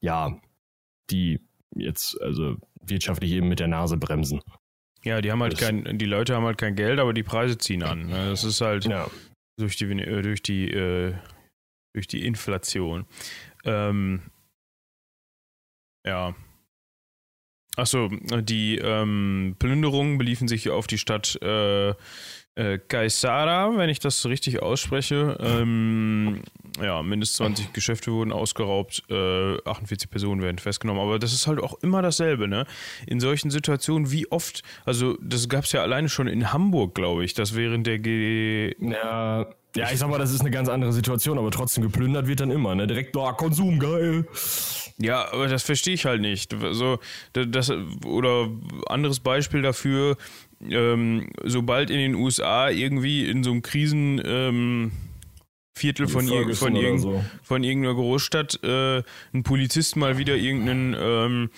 ja 0.00 0.40
die 1.10 1.40
jetzt 1.74 2.20
also 2.20 2.56
wirtschaftlich 2.80 3.32
eben 3.32 3.48
mit 3.48 3.60
der 3.60 3.68
Nase 3.68 3.96
bremsen. 3.96 4.40
Ja, 5.04 5.20
die 5.20 5.30
haben 5.30 5.42
halt 5.42 5.54
das, 5.54 5.60
kein, 5.60 5.98
die 5.98 6.06
Leute 6.06 6.34
haben 6.34 6.44
halt 6.44 6.58
kein 6.58 6.74
Geld, 6.74 6.98
aber 6.98 7.12
die 7.12 7.22
Preise 7.22 7.58
ziehen 7.58 7.82
an. 7.82 8.06
Ne? 8.06 8.30
Das 8.30 8.44
ist 8.44 8.60
halt 8.60 8.86
ja. 8.86 9.08
durch 9.58 9.76
die 9.76 9.84
äh, 9.84 10.22
durch 10.22 10.42
die 10.42 10.70
äh, 10.70 11.14
durch 11.94 12.06
die 12.06 12.26
Inflation. 12.26 13.06
Ähm, 13.64 14.22
ja, 16.04 16.34
Achso, 17.76 18.08
die 18.08 18.78
ähm, 18.78 19.54
Plünderungen 19.58 20.16
beliefen 20.16 20.48
sich 20.48 20.70
auf 20.70 20.86
die 20.86 20.96
Stadt 20.96 21.36
äh, 21.42 21.94
äh, 22.56 22.78
Kaisara, 22.78 23.76
wenn 23.76 23.88
ich 23.88 24.00
das 24.00 24.24
richtig 24.26 24.62
ausspreche. 24.62 25.36
Ähm, 25.40 26.40
ja, 26.82 27.02
mindestens 27.02 27.36
20 27.36 27.72
Geschäfte 27.72 28.12
wurden 28.12 28.32
ausgeraubt, 28.32 29.02
äh, 29.10 29.56
48 29.64 30.10
Personen 30.10 30.42
werden 30.42 30.58
festgenommen. 30.58 31.02
Aber 31.02 31.18
das 31.18 31.32
ist 31.32 31.46
halt 31.46 31.62
auch 31.62 31.74
immer 31.82 32.02
dasselbe, 32.02 32.48
ne? 32.48 32.66
In 33.06 33.20
solchen 33.20 33.50
Situationen, 33.50 34.10
wie 34.10 34.30
oft, 34.30 34.62
also 34.84 35.16
das 35.20 35.48
gab 35.48 35.64
es 35.64 35.72
ja 35.72 35.82
alleine 35.82 36.08
schon 36.08 36.26
in 36.26 36.52
Hamburg, 36.52 36.94
glaube 36.94 37.24
ich, 37.24 37.34
dass 37.34 37.54
während 37.54 37.86
der 37.86 37.98
G. 37.98 38.74
Ja. 38.80 39.46
Ja, 39.76 39.90
ich 39.92 39.98
sag 39.98 40.08
mal, 40.08 40.18
das 40.18 40.32
ist 40.32 40.40
eine 40.40 40.50
ganz 40.50 40.70
andere 40.70 40.90
Situation, 40.90 41.36
aber 41.36 41.50
trotzdem 41.50 41.82
geplündert 41.82 42.26
wird 42.26 42.40
dann 42.40 42.50
immer, 42.50 42.74
ne? 42.74 42.86
Direkt, 42.86 43.14
oh, 43.14 43.30
Konsum, 43.32 43.78
geil. 43.78 44.26
Ja, 44.98 45.30
aber 45.32 45.48
das 45.48 45.62
verstehe 45.62 45.94
ich 45.94 46.06
halt 46.06 46.22
nicht. 46.22 46.54
So, 46.72 46.98
das, 47.32 47.70
oder 48.04 48.50
anderes 48.86 49.20
Beispiel 49.20 49.60
dafür, 49.60 50.16
ähm, 50.62 51.28
sobald 51.44 51.90
in 51.90 51.98
den 51.98 52.14
USA 52.14 52.70
irgendwie 52.70 53.28
in 53.28 53.44
so 53.44 53.50
einem 53.50 53.62
Krisen, 53.62 54.20
ähm, 54.24 54.92
Viertel 55.76 56.08
von, 56.08 56.26
ir 56.26 56.54
von, 56.54 56.74
irg 56.74 56.98
so. 56.98 57.22
von 57.42 57.62
irgendeiner 57.62 57.94
Großstadt 57.94 58.64
äh, 58.64 59.02
ein 59.34 59.42
Polizist 59.42 59.96
mal 59.96 60.16
wieder 60.16 60.34
irgendeinen, 60.34 60.96
ähm, 60.98 61.50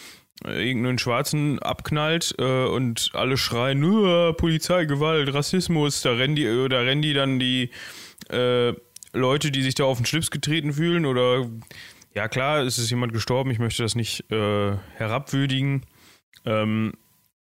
irgendeinen 0.45 0.99
Schwarzen 0.99 1.61
abknallt 1.61 2.35
äh, 2.37 2.65
und 2.65 3.11
alle 3.13 3.37
schreien, 3.37 3.79
nur 3.79 4.37
Polizei, 4.37 4.87
Gewalt, 4.87 5.33
Rassismus, 5.33 6.03
da 6.03 6.15
rennen 6.15 6.35
die, 6.35 6.47
da 6.69 6.81
rennen 6.81 7.01
die 7.03 7.15
dann 7.15 7.39
die 7.39 7.71
äh, 8.29 8.73
Leute, 9.13 9.53
die 9.53 9.63
sich 9.63 9.77
da 9.77 9.85
auf 9.85 9.99
den 9.99 10.07
Schlips 10.07 10.33
getreten 10.33 10.73
fühlen 10.73 11.07
oder 11.07 11.49
ja 12.15 12.29
klar, 12.29 12.61
es 12.61 12.79
ist 12.79 12.91
jemand 12.91 13.13
gestorben, 13.13 13.51
ich 13.51 13.59
möchte 13.59 13.83
das 13.83 13.95
nicht 13.95 14.31
äh, 14.31 14.77
herabwürdigen. 14.97 15.87
Ähm, 16.45 16.95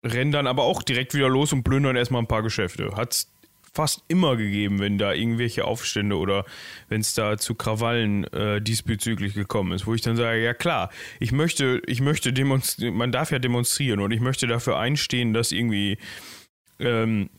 rennen 0.04 0.33
dann 0.33 0.47
aber 0.47 0.64
auch 0.64 0.83
direkt 0.83 1.14
wieder 1.14 1.28
los 1.28 1.52
und 1.52 1.62
plündern 1.62 1.97
erstmal 1.97 2.23
ein 2.23 2.26
paar 2.26 2.42
Geschäfte. 2.42 2.97
Hat's 2.97 3.28
fast 3.75 4.04
immer 4.09 4.37
gegeben, 4.37 4.81
wenn 4.81 4.99
da 4.99 5.14
irgendwelche 5.14 5.64
Aufstände 5.64 6.19
oder 6.19 6.45
wenn 6.88 7.00
es 7.00 7.14
da 7.14 7.38
zu 7.38 7.54
Krawallen 7.54 8.25
äh, 8.25 8.61
diesbezüglich 8.61 9.35
gekommen 9.35 9.73
ist, 9.73 9.87
wo 9.87 9.95
ich 9.95 10.02
dann 10.02 10.16
sage, 10.16 10.42
ja 10.42 10.52
klar, 10.52 10.90
ich 11.21 11.33
möchte, 11.33 11.81
ich 11.87 12.00
möchte 12.00 12.33
demonstrieren, 12.33 12.95
man 12.95 13.12
darf 13.12 13.31
ja 13.31 13.38
demonstrieren 13.38 14.00
und 14.00 14.11
ich 14.11 14.21
möchte 14.21 14.47
dafür 14.47 14.78
einstehen, 14.78 15.33
dass 15.33 15.52
irgendwie 15.52 15.97
ähm, 16.78 17.31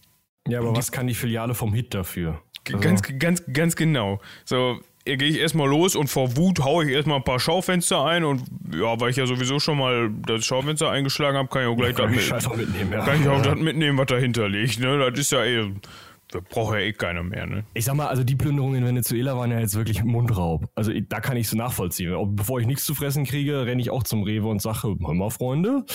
Ja, 0.48 0.60
aber 0.60 0.76
was 0.76 0.92
kann 0.92 1.06
die 1.06 1.14
Filiale 1.14 1.54
vom 1.54 1.74
Hit 1.74 1.94
dafür? 1.94 2.42
Also. 2.68 2.80
Ganz, 2.80 3.02
ganz, 3.20 3.44
ganz 3.52 3.76
genau. 3.76 4.20
So, 4.46 4.80
gehe 5.06 5.18
ich 5.18 5.40
erstmal 5.40 5.68
los 5.68 5.96
und 5.96 6.08
vor 6.08 6.38
Wut 6.38 6.60
haue 6.60 6.86
ich 6.86 6.92
erstmal 6.92 7.18
ein 7.18 7.24
paar 7.24 7.40
Schaufenster 7.40 8.06
ein 8.06 8.24
und 8.24 8.44
ja, 8.74 9.00
weil 9.00 9.12
ich 9.12 9.18
ja 9.18 9.26
sowieso 9.26 9.60
schon 9.60 9.78
mal 9.78 10.10
das 10.26 10.46
Schaufenster 10.46 10.90
eingeschlagen 10.90 11.38
habe, 11.38 11.50
kann 11.50 11.64
ich 11.64 11.68
auch 11.68 11.76
gleich 11.76 11.98
ja, 11.98 12.36
das 12.36 12.50
mit, 12.50 12.58
mitnehmen, 12.58 12.94
ja. 12.94 13.06
kann 13.06 13.22
ich 13.22 13.28
auch 13.28 13.42
das 13.42 13.60
mitnehmen, 13.60 13.98
was 13.98 14.08
dahinter 14.08 14.48
liegt. 14.50 14.80
Ne? 14.80 14.98
Das 15.12 15.20
ist 15.20 15.32
ja 15.32 15.44
eh 15.44 15.72
braucht 16.42 16.74
ja 16.74 16.80
eh 16.80 16.94
keiner 16.94 17.24
mehr, 17.24 17.46
ne? 17.46 17.64
Ich 17.74 17.86
sag 17.86 17.96
mal, 17.96 18.08
also 18.08 18.24
die 18.24 18.36
Plünderungen 18.36 18.80
in 18.80 18.86
Venezuela 18.86 19.38
waren 19.38 19.52
ja 19.52 19.60
jetzt 19.60 19.76
wirklich 19.76 20.04
Mundraub. 20.04 20.68
Also 20.76 20.92
da 21.08 21.20
kann 21.20 21.38
ich 21.38 21.50
so 21.50 21.58
nachvollziehen. 21.58 22.36
Bevor 22.36 22.60
ich 22.60 22.68
nichts 22.68 22.86
zu 22.86 22.96
fressen 22.96 23.26
kriege, 23.26 23.66
renne 23.66 23.82
ich 23.82 23.90
auch 23.90 24.04
zum 24.04 24.24
Rewe 24.24 24.48
und 24.48 24.62
sage, 24.62 24.96
hör 25.00 25.14
mal, 25.14 25.30
Freunde, 25.30 25.86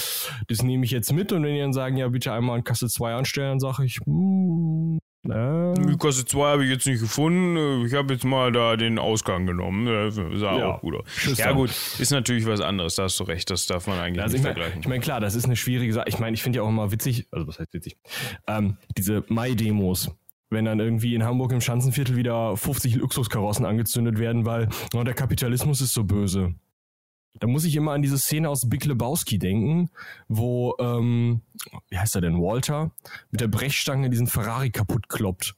das 0.49 0.63
nehme 0.63 0.85
ich 0.85 0.91
jetzt 0.91 1.13
mit. 1.13 1.33
Und 1.33 1.43
wenn 1.43 1.55
die 1.55 1.61
dann 1.61 1.73
sagen, 1.73 1.97
ja, 1.97 2.09
bitte 2.09 2.33
einmal 2.33 2.57
an 2.59 2.65
Kasse 2.65 2.89
2 2.89 3.15
anstellen, 3.15 3.59
dann 3.59 3.61
sage 3.61 3.85
ich, 3.85 3.99
hm, 4.05 4.99
äh. 5.25 5.97
Kasse 5.99 6.25
2 6.25 6.45
habe 6.45 6.65
ich 6.65 6.71
jetzt 6.71 6.87
nicht 6.87 7.01
gefunden. 7.01 7.85
Ich 7.85 7.95
habe 7.95 8.15
jetzt 8.15 8.25
mal 8.25 8.53
da 8.53 8.77
den 8.77 8.99
Ausgang 8.99 9.47
genommen. 9.47 10.11
Sah 10.11 10.59
ja. 10.59 10.67
auch 10.67 10.81
gut 10.81 10.97
aus. 10.97 11.39
Ja, 11.39 11.53
gut, 11.53 11.71
ist 11.71 12.11
natürlich 12.11 12.47
was 12.47 12.61
anderes, 12.61 12.95
da 12.95 13.05
hast 13.05 13.19
du 13.21 13.25
recht. 13.25 13.51
Das 13.51 13.67
darf 13.67 13.87
man 13.87 13.99
eigentlich 13.99 14.23
also 14.23 14.35
nicht 14.35 14.41
ich 14.41 14.45
mein, 14.45 14.55
vergleichen. 14.55 14.81
Ich 14.81 14.89
meine, 14.89 15.01
klar, 15.01 15.21
das 15.21 15.35
ist 15.35 15.45
eine 15.45 15.57
schwierige 15.57 15.93
Sache. 15.93 16.07
Ich 16.09 16.19
meine, 16.19 16.35
ich 16.35 16.43
finde 16.43 16.59
ja 16.59 16.63
auch 16.63 16.69
immer 16.69 16.93
witzig, 16.93 17.27
also 17.33 17.47
was 17.47 17.59
heißt 17.59 17.73
witzig? 17.73 17.97
Ähm, 18.47 18.77
diese 18.97 19.25
Mai-Demos, 19.29 20.11
wenn 20.51 20.65
dann 20.65 20.81
irgendwie 20.81 21.15
in 21.15 21.25
Hamburg 21.25 21.53
im 21.53 21.61
Schanzenviertel 21.61 22.17
wieder 22.17 22.57
50 22.57 22.97
Luxuskarossen 22.97 23.67
angezündet 23.67 24.19
werden, 24.19 24.47
weil 24.47 24.69
oh, 24.95 25.03
der 25.03 25.15
Kapitalismus 25.15 25.81
ist 25.81 25.93
so 25.93 26.05
böse. 26.05 26.55
Da 27.41 27.47
muss 27.47 27.65
ich 27.65 27.77
immer 27.77 27.93
an 27.93 28.03
diese 28.03 28.19
Szene 28.19 28.49
aus 28.49 28.69
Big 28.69 28.85
Lebowski 28.85 29.39
denken, 29.39 29.91
wo, 30.29 30.75
ähm, 30.81 31.43
wie 31.89 31.99
heißt 31.99 32.15
er 32.17 32.21
denn, 32.21 32.41
Walter, 32.41 32.91
mit 33.31 33.41
der 33.41 33.49
Brechstange 33.49 34.11
diesen 34.11 34.27
Ferrari 34.27 34.71
kaputt 34.71 35.09
kloppt. 35.09 35.55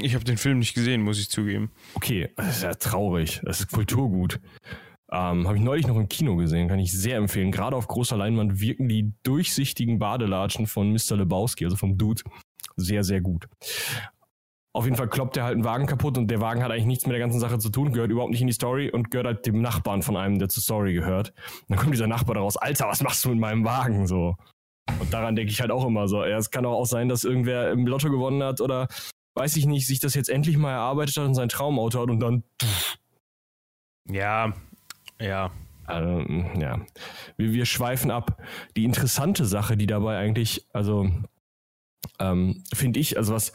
Ich 0.00 0.14
habe 0.14 0.24
den 0.24 0.38
Film 0.38 0.58
nicht 0.58 0.74
gesehen, 0.74 1.02
muss 1.02 1.20
ich 1.20 1.28
zugeben. 1.28 1.70
Okay, 1.94 2.30
das 2.36 2.56
ist 2.56 2.62
ja 2.62 2.74
traurig. 2.74 3.40
Das 3.44 3.60
ist 3.60 3.70
Kulturgut. 3.70 4.40
Ähm, 5.12 5.46
habe 5.46 5.56
ich 5.56 5.62
neulich 5.62 5.86
noch 5.86 5.96
im 5.96 6.08
Kino 6.08 6.34
gesehen, 6.36 6.68
kann 6.68 6.80
ich 6.80 6.92
sehr 6.92 7.16
empfehlen. 7.18 7.52
Gerade 7.52 7.76
auf 7.76 7.86
großer 7.86 8.16
Leinwand 8.16 8.60
wirken 8.60 8.88
die 8.88 9.12
durchsichtigen 9.22 9.98
Badelatschen 10.00 10.66
von 10.66 10.90
Mr. 10.90 11.16
Lebowski, 11.16 11.64
also 11.64 11.76
vom 11.76 11.96
Dude, 11.96 12.22
sehr, 12.76 13.04
sehr 13.04 13.20
gut. 13.20 13.46
Auf 14.76 14.84
jeden 14.84 14.98
Fall 14.98 15.08
kloppt 15.08 15.38
er 15.38 15.44
halt 15.44 15.54
einen 15.54 15.64
Wagen 15.64 15.86
kaputt 15.86 16.18
und 16.18 16.30
der 16.30 16.42
Wagen 16.42 16.62
hat 16.62 16.70
eigentlich 16.70 16.84
nichts 16.84 17.06
mit 17.06 17.14
der 17.14 17.18
ganzen 17.18 17.40
Sache 17.40 17.58
zu 17.58 17.70
tun, 17.70 17.92
gehört 17.92 18.10
überhaupt 18.10 18.30
nicht 18.30 18.42
in 18.42 18.46
die 18.46 18.52
Story 18.52 18.90
und 18.90 19.10
gehört 19.10 19.26
halt 19.26 19.46
dem 19.46 19.62
Nachbarn 19.62 20.02
von 20.02 20.18
einem, 20.18 20.38
der 20.38 20.50
zur 20.50 20.62
Story 20.62 20.92
gehört. 20.92 21.30
Und 21.30 21.70
dann 21.70 21.78
kommt 21.78 21.94
dieser 21.94 22.06
Nachbar 22.06 22.34
daraus, 22.34 22.58
Alter, 22.58 22.86
was 22.86 23.02
machst 23.02 23.24
du 23.24 23.30
mit 23.30 23.38
meinem 23.38 23.64
Wagen 23.64 24.06
so? 24.06 24.36
Und 25.00 25.14
daran 25.14 25.34
denke 25.34 25.50
ich 25.50 25.62
halt 25.62 25.70
auch 25.70 25.86
immer 25.86 26.08
so. 26.08 26.22
Ja, 26.26 26.36
es 26.36 26.50
kann 26.50 26.66
auch 26.66 26.84
sein, 26.84 27.08
dass 27.08 27.24
irgendwer 27.24 27.70
im 27.70 27.86
Lotto 27.86 28.10
gewonnen 28.10 28.42
hat 28.42 28.60
oder 28.60 28.86
weiß 29.34 29.56
ich 29.56 29.64
nicht, 29.64 29.86
sich 29.86 29.98
das 29.98 30.12
jetzt 30.12 30.28
endlich 30.28 30.58
mal 30.58 30.72
erarbeitet 30.72 31.16
hat 31.16 31.24
und 31.24 31.34
sein 31.34 31.48
Traumauto 31.48 32.02
hat 32.02 32.10
und 32.10 32.20
dann. 32.20 32.42
Ja, 34.10 34.52
ja. 35.18 35.52
Also, 35.86 36.20
ja. 36.60 36.80
Wir, 37.38 37.52
wir 37.54 37.64
schweifen 37.64 38.10
ab. 38.10 38.42
Die 38.76 38.84
interessante 38.84 39.46
Sache, 39.46 39.78
die 39.78 39.86
dabei 39.86 40.18
eigentlich, 40.18 40.66
also 40.74 41.08
ähm, 42.18 42.62
finde 42.74 43.00
ich, 43.00 43.16
also 43.16 43.32
was 43.32 43.54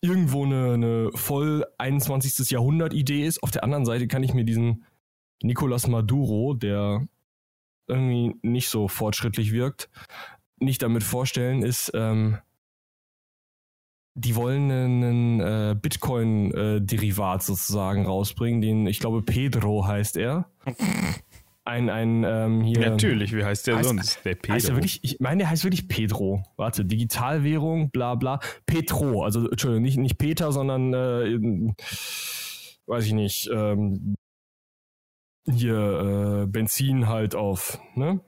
irgendwo 0.00 0.44
eine, 0.44 0.74
eine 0.74 1.10
voll 1.14 1.64
21. 1.78 2.50
Jahrhundert-Idee 2.50 3.26
ist. 3.26 3.42
Auf 3.42 3.50
der 3.50 3.64
anderen 3.64 3.84
Seite 3.84 4.06
kann 4.08 4.22
ich 4.22 4.34
mir 4.34 4.44
diesen 4.44 4.84
Nicolas 5.42 5.86
Maduro, 5.86 6.54
der 6.54 7.06
irgendwie 7.86 8.36
nicht 8.42 8.68
so 8.68 8.88
fortschrittlich 8.88 9.52
wirkt, 9.52 9.88
nicht 10.58 10.82
damit 10.82 11.02
vorstellen, 11.02 11.62
ist, 11.62 11.90
ähm, 11.94 12.38
die 14.14 14.34
wollen 14.34 14.70
einen 14.70 15.40
äh, 15.40 15.76
Bitcoin-Derivat 15.80 17.42
sozusagen 17.42 18.04
rausbringen, 18.04 18.60
den, 18.60 18.86
ich 18.86 18.98
glaube, 18.98 19.22
Pedro 19.22 19.86
heißt 19.86 20.16
er. 20.16 20.50
ein, 21.68 21.90
ein 21.90 22.24
ähm, 22.24 22.62
hier. 22.62 22.90
Natürlich, 22.90 23.34
wie 23.34 23.44
heißt 23.44 23.66
der 23.66 23.76
heißt, 23.76 23.88
sonst? 23.88 24.24
Der 24.24 24.34
Pedro. 24.34 24.54
Heißt 24.54 24.68
der 24.68 24.74
wirklich, 24.76 25.00
ich 25.02 25.20
meine, 25.20 25.38
der 25.38 25.50
heißt 25.50 25.64
wirklich 25.64 25.86
Pedro. 25.86 26.42
Warte, 26.56 26.84
Digitalwährung, 26.84 27.90
bla 27.90 28.14
bla. 28.14 28.40
Petro, 28.66 29.22
also 29.22 29.48
Entschuldigung, 29.48 29.82
nicht, 29.82 29.98
nicht 29.98 30.18
Peter, 30.18 30.50
sondern 30.50 30.94
äh, 30.94 31.74
weiß 32.86 33.04
ich 33.04 33.12
nicht, 33.12 33.48
ähm, 33.52 34.14
hier 35.50 36.42
äh, 36.42 36.46
Benzin 36.46 37.08
halt 37.08 37.34
auf, 37.34 37.80
ne? 37.94 38.20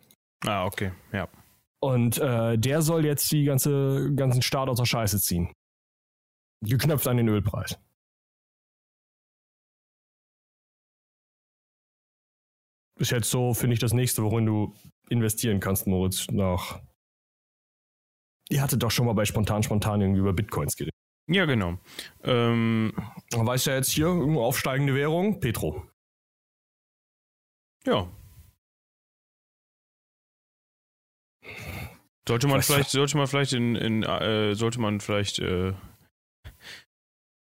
Ah, 0.46 0.64
okay, 0.64 0.92
ja. 1.12 1.28
Und 1.82 2.18
äh, 2.18 2.58
der 2.58 2.82
soll 2.82 3.04
jetzt 3.06 3.32
die 3.32 3.44
ganze 3.44 4.12
ganzen 4.14 4.42
Staat 4.42 4.68
aus 4.68 4.78
der 4.78 4.84
Scheiße 4.84 5.18
ziehen. 5.18 5.52
Geknöpft 6.62 7.08
an 7.08 7.16
den 7.16 7.28
Ölpreis. 7.28 7.78
Ist 13.00 13.10
jetzt 13.10 13.30
so, 13.30 13.54
finde 13.54 13.74
ich, 13.74 13.80
das 13.80 13.92
nächste, 13.92 14.22
worin 14.22 14.46
du 14.46 14.74
investieren 15.08 15.58
kannst, 15.60 15.86
Moritz, 15.86 16.28
nach. 16.30 16.80
Ihr 18.48 18.60
hattet 18.62 18.82
doch 18.82 18.90
schon 18.90 19.06
mal 19.06 19.14
bei 19.14 19.24
Spontan 19.24 19.62
Spontan 19.62 20.00
irgendwie 20.00 20.20
über 20.20 20.32
Bitcoins 20.32 20.76
geredet. 20.76 20.94
Ja, 21.28 21.44
genau. 21.46 21.78
Ähm, 22.24 22.92
Man 23.32 23.46
weiß 23.46 23.66
ja 23.66 23.74
jetzt 23.76 23.90
hier, 23.90 24.08
aufsteigende 24.08 24.94
Währung, 24.94 25.40
Petro. 25.40 25.86
Ja. 27.86 28.10
Sollte 32.28 32.48
man 32.48 32.62
vielleicht, 32.62 32.90
sollte 32.90 33.16
man 33.16 33.26
vielleicht 33.26 33.52
in, 33.52 33.76
in 33.76 34.02
äh, 34.02 34.54
sollte 34.54 34.80
man 34.80 35.00
vielleicht 35.00 35.38
äh, 35.38 35.72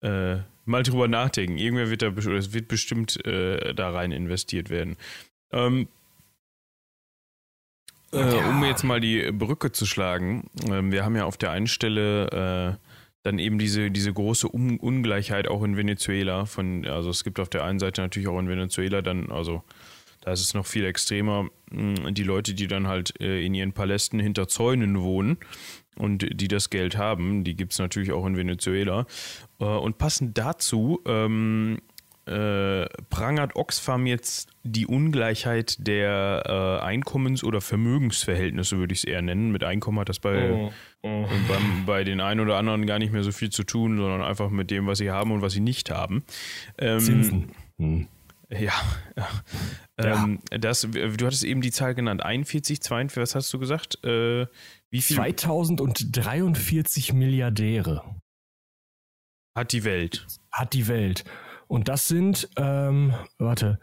äh, 0.01 0.41
mal 0.65 0.83
drüber 0.83 1.07
nachdenken. 1.07 1.57
Irgendwer 1.57 1.89
wird 1.89 2.01
da, 2.01 2.07
es 2.07 2.53
wird 2.53 2.67
bestimmt 2.67 3.25
äh, 3.25 3.73
da 3.73 3.89
rein 3.89 4.11
investiert 4.11 4.69
werden. 4.69 4.97
Ähm, 5.51 5.87
äh, 8.13 8.19
ja. 8.19 8.49
Um 8.49 8.63
jetzt 8.63 8.83
mal 8.83 9.01
die 9.01 9.31
Brücke 9.31 9.71
zu 9.71 9.85
schlagen, 9.85 10.49
äh, 10.65 10.81
wir 10.83 11.03
haben 11.03 11.15
ja 11.15 11.25
auf 11.25 11.37
der 11.37 11.51
einen 11.51 11.67
Stelle 11.67 12.77
äh, 12.79 12.87
dann 13.23 13.39
eben 13.39 13.59
diese, 13.59 13.91
diese 13.91 14.13
große 14.13 14.47
um 14.47 14.79
Ungleichheit 14.79 15.47
auch 15.47 15.63
in 15.63 15.75
Venezuela. 15.75 16.45
Von, 16.45 16.85
also 16.85 17.09
es 17.09 17.23
gibt 17.23 17.39
auf 17.39 17.49
der 17.49 17.65
einen 17.65 17.79
Seite 17.79 18.01
natürlich 18.01 18.27
auch 18.27 18.39
in 18.39 18.47
Venezuela 18.47 19.01
dann, 19.01 19.31
also 19.31 19.63
da 20.21 20.31
ist 20.31 20.41
es 20.41 20.53
noch 20.53 20.65
viel 20.65 20.85
extremer, 20.85 21.49
die 21.71 22.23
Leute, 22.23 22.53
die 22.53 22.67
dann 22.67 22.87
halt 22.87 23.19
äh, 23.21 23.45
in 23.45 23.53
ihren 23.53 23.73
Palästen 23.73 24.19
hinter 24.19 24.47
Zäunen 24.47 25.01
wohnen 25.01 25.37
und 25.97 26.27
die 26.41 26.47
das 26.47 26.69
Geld 26.69 26.97
haben, 26.97 27.43
die 27.43 27.55
gibt 27.55 27.73
es 27.73 27.79
natürlich 27.79 28.11
auch 28.11 28.25
in 28.25 28.37
Venezuela. 28.37 29.05
Äh, 29.59 29.65
und 29.65 29.97
passend 29.97 30.37
dazu 30.37 31.01
ähm, 31.05 31.79
äh, 32.27 32.87
prangert 33.09 33.55
Oxfam 33.55 34.05
jetzt 34.05 34.49
die 34.63 34.85
Ungleichheit 34.85 35.77
der 35.79 36.43
äh, 36.45 36.83
Einkommens- 36.85 37.43
oder 37.43 37.61
Vermögensverhältnisse, 37.61 38.77
würde 38.77 38.93
ich 38.93 38.99
es 38.99 39.05
eher 39.05 39.21
nennen. 39.21 39.51
Mit 39.51 39.63
Einkommen 39.63 39.99
hat 39.99 40.09
das 40.09 40.19
bei, 40.19 40.51
oh, 40.51 40.71
oh. 41.03 41.25
Beim, 41.47 41.85
bei 41.85 42.03
den 42.03 42.19
einen 42.19 42.41
oder 42.41 42.57
anderen 42.57 42.85
gar 42.85 42.99
nicht 42.99 43.13
mehr 43.13 43.23
so 43.23 43.31
viel 43.31 43.49
zu 43.49 43.63
tun, 43.63 43.97
sondern 43.97 44.21
einfach 44.21 44.49
mit 44.49 44.69
dem, 44.71 44.87
was 44.87 44.97
sie 44.97 45.09
haben 45.09 45.31
und 45.31 45.41
was 45.41 45.53
sie 45.53 45.61
nicht 45.61 45.89
haben. 45.89 46.23
Ähm, 46.77 46.99
Zinsen. 46.99 47.51
Hm. 47.77 48.07
Ja. 48.49 48.73
ja. 49.17 50.23
Ähm, 50.23 50.39
das, 50.49 50.81
du 50.81 51.25
hattest 51.25 51.43
eben 51.43 51.61
die 51.61 51.71
Zahl 51.71 51.95
genannt, 51.95 52.23
41, 52.23 52.81
42, 52.81 53.21
was 53.21 53.35
hast 53.35 53.53
du 53.53 53.59
gesagt? 53.59 54.03
Äh, 54.03 54.47
wie 54.89 55.01
viel? 55.01 55.15
2043 55.15 57.13
Milliardäre. 57.13 58.03
Hat 59.55 59.71
die 59.71 59.83
Welt. 59.83 60.27
Hat 60.51 60.73
die 60.73 60.87
Welt. 60.87 61.23
Und 61.67 61.87
das 61.87 62.07
sind, 62.07 62.49
ähm, 62.57 63.13
warte, 63.37 63.79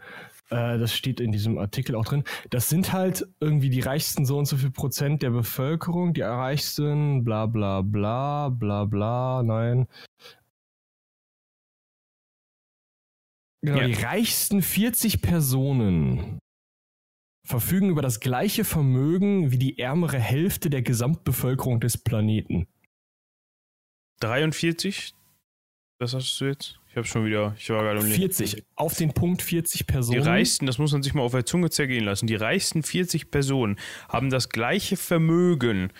äh, 0.49 0.77
das 0.77 0.93
steht 0.93 1.19
in 1.19 1.31
diesem 1.31 1.57
Artikel 1.57 1.95
auch 1.95 2.05
drin, 2.05 2.23
das 2.49 2.69
sind 2.69 2.93
halt 2.93 3.27
irgendwie 3.39 3.69
die 3.69 3.81
reichsten 3.81 4.25
so 4.25 4.37
und 4.37 4.45
so 4.45 4.57
viel 4.57 4.71
Prozent 4.71 5.21
der 5.23 5.31
Bevölkerung, 5.31 6.13
die 6.13 6.21
reichsten, 6.21 7.23
bla 7.23 7.45
bla 7.45 7.81
bla, 7.81 8.49
bla 8.49 8.85
bla, 8.85 9.43
nein. 9.43 9.87
Genau, 13.61 13.79
Ja. 13.79 13.87
die 13.87 13.93
reichsten 13.93 14.61
40 14.61 15.21
Personen 15.21 16.39
verfügen 17.47 17.89
über 17.89 18.01
das 18.01 18.19
gleiche 18.19 18.63
Vermögen 18.63 19.51
wie 19.51 19.57
die 19.57 19.77
ärmere 19.79 20.19
Hälfte 20.19 20.69
der 20.69 20.81
Gesamtbevölkerung 20.81 21.79
des 21.79 21.97
Planeten. 21.97 22.67
43? 24.21 25.13
Was 25.99 26.13
hast 26.13 26.39
du 26.41 26.45
jetzt? 26.45 26.79
Ich 26.95 26.97
habe 26.97 27.07
schon 27.09 27.25
wieder, 27.25 27.53
ich 27.59 27.69
war 27.71 27.83
gerade 27.83 27.99
um 27.99 28.05
den- 28.05 28.15
40, 28.15 28.63
auf 28.77 28.95
den 28.95 29.11
Punkt 29.13 29.41
40 29.41 29.79
Die 29.79 29.83
Personen. 29.83 30.21
reichsten, 30.23 30.65
das 30.65 30.77
muss 30.77 30.93
man 30.93 31.03
sich 31.03 31.13
mal 31.13 31.23
auf 31.23 31.33
der 31.33 31.45
Zunge 31.45 31.69
zergehen 31.69 32.05
lassen, 32.05 32.25
die 32.25 32.35
reichsten 32.35 32.83
40 32.83 33.31
Personen 33.31 33.77
haben 34.07 34.29
das 34.29 34.47
gleiche 34.47 34.95
Vermögen 34.95 35.91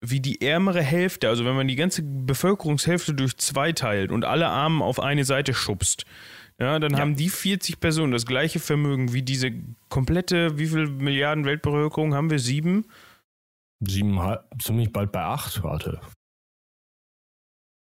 wie 0.00 0.18
die 0.18 0.40
ärmere 0.42 0.82
Hälfte. 0.82 1.28
Also 1.28 1.44
wenn 1.44 1.54
man 1.54 1.68
die 1.68 1.76
ganze 1.76 2.02
Bevölkerungshälfte 2.02 3.14
durch 3.14 3.36
zwei 3.36 3.70
teilt 3.70 4.10
und 4.10 4.24
alle 4.24 4.48
Armen 4.48 4.82
auf 4.82 4.98
eine 4.98 5.24
Seite 5.24 5.54
schubst, 5.54 6.06
ja, 6.58 6.80
dann 6.80 6.94
Ja. 6.94 6.98
haben 6.98 7.14
die 7.14 7.28
40 7.28 7.78
Personen 7.78 8.10
das 8.10 8.26
gleiche 8.26 8.58
Vermögen 8.58 9.12
wie 9.12 9.22
diese 9.22 9.52
komplette, 9.90 10.58
wie 10.58 10.66
viel 10.66 10.88
Milliarden 10.88 11.44
Weltbevölkerung 11.44 12.14
haben 12.14 12.30
wir? 12.30 12.40
Sieben? 12.40 12.86
Siebeneinhalb, 13.78 14.42
ziemlich 14.60 14.92
bald 14.92 15.12
bei 15.12 15.22
acht, 15.22 15.62
warte. 15.62 16.00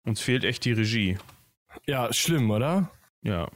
Uns 0.04 0.20
fehlt 0.20 0.42
echt 0.42 0.64
die 0.64 0.72
Regie. 0.72 1.16
Ja, 1.86 2.12
schlimm, 2.12 2.50
oder? 2.50 2.90
Ja. 3.22 3.48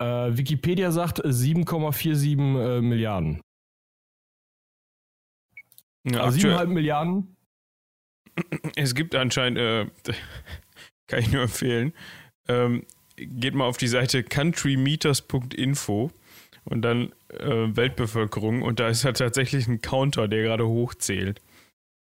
Äh, 0.00 0.36
Wikipedia 0.36 0.90
sagt 0.92 1.18
äh, 1.20 1.28
7,47 1.28 2.78
äh, 2.78 2.80
Milliarden. 2.80 3.40
ja 6.04 6.20
Also 6.22 6.38
aktuell- 6.38 6.66
7,5 6.66 6.72
Milliarden. 6.72 7.36
Es 8.76 8.94
gibt 8.94 9.14
anscheinend, 9.14 9.58
äh, 9.58 9.86
kann 11.08 11.18
ich 11.20 11.30
nur 11.32 11.42
empfehlen, 11.42 11.92
ähm, 12.48 12.86
geht 13.16 13.54
mal 13.54 13.64
auf 13.66 13.76
die 13.76 13.88
Seite 13.88 14.22
countrymeters.info 14.22 16.10
und 16.64 16.82
dann 16.82 17.12
äh, 17.28 17.76
Weltbevölkerung 17.76 18.62
und 18.62 18.80
da 18.80 18.88
ist 18.88 19.02
ja 19.02 19.12
tatsächlich 19.12 19.66
ein 19.68 19.82
Counter, 19.82 20.28
der 20.28 20.42
gerade 20.42 20.66
hochzählt. 20.66 21.42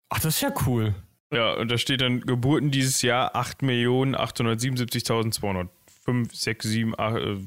Ach, 0.09 0.19
das 0.19 0.35
ist 0.35 0.41
ja 0.41 0.53
cool. 0.67 0.93
Ja, 1.33 1.53
und 1.53 1.71
da 1.71 1.77
steht 1.77 2.01
dann 2.01 2.19
Geburten 2.21 2.71
dieses 2.71 3.01
Jahr 3.01 3.35
8.877.205, 3.35 5.67
6, 6.31 6.65
7, 6.65 6.93
8, 6.97 7.17
äh, 7.17 7.37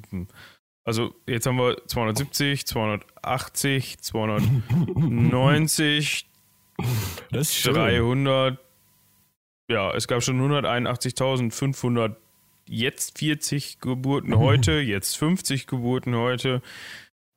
also 0.85 1.15
jetzt 1.27 1.47
haben 1.47 1.57
wir 1.59 1.79
270, 1.87 2.67
280, 2.67 3.99
290, 3.99 6.29
Das 7.31 7.49
ist 7.49 7.57
schön. 7.57 7.75
300. 7.75 8.59
Ja, 9.69 9.93
es 9.95 10.07
gab 10.07 10.23
schon 10.23 10.41
181.500, 10.41 12.15
jetzt 12.69 13.19
40 13.19 13.81
Geburten 13.81 14.39
heute, 14.39 14.75
jetzt 14.75 15.17
50 15.17 15.67
Geburten 15.67 16.15
heute. 16.15 16.63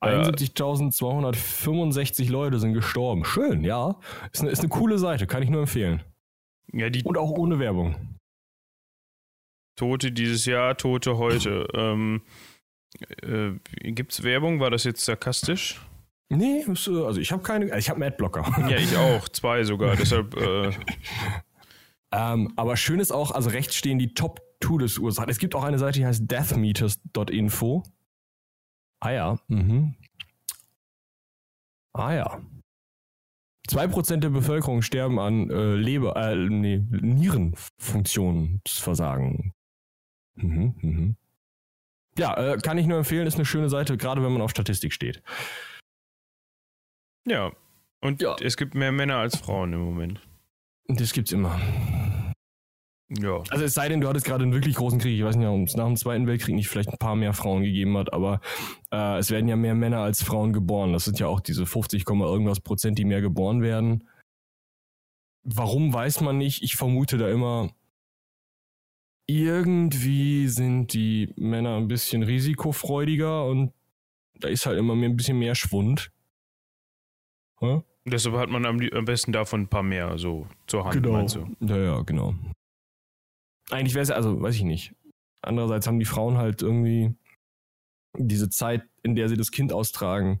Äh, 0.00 0.10
71.265 0.10 2.30
Leute 2.30 2.60
sind 2.60 2.74
gestorben. 2.74 3.24
Schön, 3.24 3.64
ja. 3.64 3.96
Ist 4.32 4.42
eine, 4.42 4.50
ist 4.50 4.60
eine 4.60 4.68
coole 4.68 4.98
Seite, 4.98 5.26
kann 5.26 5.42
ich 5.42 5.50
nur 5.50 5.62
empfehlen. 5.62 6.04
Ja, 6.72 6.88
Und 7.04 7.18
auch 7.18 7.30
ohne 7.30 7.58
Werbung. 7.58 8.18
Tote 9.76 10.12
dieses 10.12 10.44
Jahr, 10.44 10.76
Tote 10.76 11.16
heute. 11.18 11.66
ähm, 11.74 12.22
äh, 13.22 13.52
gibt's 13.92 14.22
Werbung? 14.22 14.60
War 14.60 14.70
das 14.70 14.84
jetzt 14.84 15.04
sarkastisch? 15.04 15.80
Nee, 16.28 16.60
äh, 16.60 16.68
also 16.68 17.20
ich 17.20 17.32
habe 17.32 17.42
keine, 17.42 17.76
ich 17.78 17.88
habe 17.88 17.96
einen 17.96 18.12
Adblocker. 18.12 18.44
Ja, 18.68 18.76
ich 18.76 18.96
auch, 18.96 19.28
zwei 19.28 19.64
sogar. 19.64 19.96
Deshalb, 19.96 20.36
äh, 20.36 20.70
ähm, 22.12 22.52
aber 22.56 22.76
schön 22.76 23.00
ist 23.00 23.10
auch, 23.10 23.30
also 23.32 23.50
rechts 23.50 23.74
stehen 23.74 23.98
die 23.98 24.14
Top 24.14 24.40
Todesursachen. 24.60 25.30
Es 25.30 25.38
gibt 25.38 25.54
auch 25.54 25.64
eine 25.64 25.78
Seite, 25.78 25.98
die 25.98 26.06
heißt 26.06 26.30
deathmeters.info. 26.30 27.82
Ah 29.00 29.10
ja, 29.10 29.38
mhm. 29.48 29.94
Ah 31.92 32.12
ja. 32.12 32.40
2% 33.68 34.16
der 34.18 34.30
Bevölkerung 34.30 34.82
sterben 34.82 35.18
an 35.18 35.50
äh, 35.50 35.74
Leber, 35.74 36.16
äh, 36.16 36.36
nee, 36.36 36.78
Nierenfunktionsversagen. 36.90 39.52
Mhm, 40.36 40.74
mhm. 40.80 41.16
Ja, 42.18 42.54
äh, 42.54 42.58
kann 42.58 42.78
ich 42.78 42.86
nur 42.86 42.98
empfehlen, 42.98 43.26
ist 43.26 43.36
eine 43.36 43.44
schöne 43.44 43.68
Seite, 43.68 43.96
gerade 43.96 44.22
wenn 44.22 44.32
man 44.32 44.42
auf 44.42 44.50
Statistik 44.50 44.92
steht. 44.92 45.22
ja. 47.26 47.52
Und 48.02 48.22
Ja. 48.22 48.34
es 48.40 48.56
gibt 48.56 48.74
mehr 48.74 48.92
Männer 48.92 49.16
als 49.16 49.36
Frauen 49.36 49.74
im 49.74 49.80
Moment. 49.80 50.26
Das 50.88 51.12
gibt's 51.12 51.32
immer. 51.32 51.60
Ja. 53.18 53.42
Also 53.50 53.64
es 53.64 53.74
sei 53.74 53.88
denn, 53.88 54.00
du 54.00 54.08
hattest 54.08 54.24
gerade 54.24 54.44
einen 54.44 54.52
wirklich 54.52 54.76
großen 54.76 55.00
Krieg. 55.00 55.18
Ich 55.18 55.24
weiß 55.24 55.34
nicht, 55.34 55.46
ob 55.46 55.66
es 55.66 55.74
nach 55.74 55.86
dem 55.86 55.96
Zweiten 55.96 56.28
Weltkrieg 56.28 56.54
nicht 56.54 56.68
vielleicht 56.68 56.90
ein 56.90 56.98
paar 56.98 57.16
mehr 57.16 57.32
Frauen 57.32 57.62
gegeben 57.62 57.96
hat, 57.98 58.12
aber 58.12 58.40
äh, 58.92 59.18
es 59.18 59.30
werden 59.30 59.48
ja 59.48 59.56
mehr 59.56 59.74
Männer 59.74 59.98
als 59.98 60.22
Frauen 60.22 60.52
geboren. 60.52 60.92
Das 60.92 61.06
sind 61.06 61.18
ja 61.18 61.26
auch 61.26 61.40
diese 61.40 61.66
50, 61.66 62.04
Komma 62.04 62.26
irgendwas 62.26 62.60
Prozent, 62.60 62.98
die 62.98 63.04
mehr 63.04 63.20
geboren 63.20 63.62
werden. 63.62 64.08
Warum 65.42 65.92
weiß 65.92 66.20
man 66.20 66.38
nicht. 66.38 66.62
Ich 66.62 66.76
vermute 66.76 67.18
da 67.18 67.28
immer, 67.28 67.70
irgendwie 69.26 70.46
sind 70.46 70.92
die 70.92 71.32
Männer 71.36 71.76
ein 71.76 71.88
bisschen 71.88 72.22
risikofreudiger 72.22 73.44
und 73.46 73.72
da 74.34 74.48
ist 74.48 74.66
halt 74.66 74.78
immer 74.78 74.94
ein 74.94 75.16
bisschen 75.16 75.38
mehr 75.38 75.54
Schwund. 75.56 76.12
Hä? 77.58 77.82
Deshalb 78.04 78.36
hat 78.36 78.50
man 78.50 78.64
am, 78.66 78.80
am 78.92 79.04
besten 79.04 79.32
davon 79.32 79.62
ein 79.62 79.68
paar 79.68 79.82
mehr 79.82 80.16
so 80.16 80.46
zur 80.66 80.84
Hand, 80.84 81.04
meinst 81.06 81.36
du? 81.36 81.46
Ja, 81.60 81.76
ja, 81.76 82.00
genau. 82.02 82.34
Eigentlich 83.70 83.94
wäre 83.94 84.02
es 84.02 84.08
ja, 84.08 84.16
also 84.16 84.40
weiß 84.40 84.56
ich 84.56 84.62
nicht. 84.62 84.94
Andererseits 85.42 85.86
haben 85.86 85.98
die 85.98 86.04
Frauen 86.04 86.36
halt 86.36 86.62
irgendwie 86.62 87.14
diese 88.16 88.50
Zeit, 88.50 88.88
in 89.02 89.14
der 89.14 89.28
sie 89.28 89.36
das 89.36 89.50
Kind 89.50 89.72
austragen. 89.72 90.40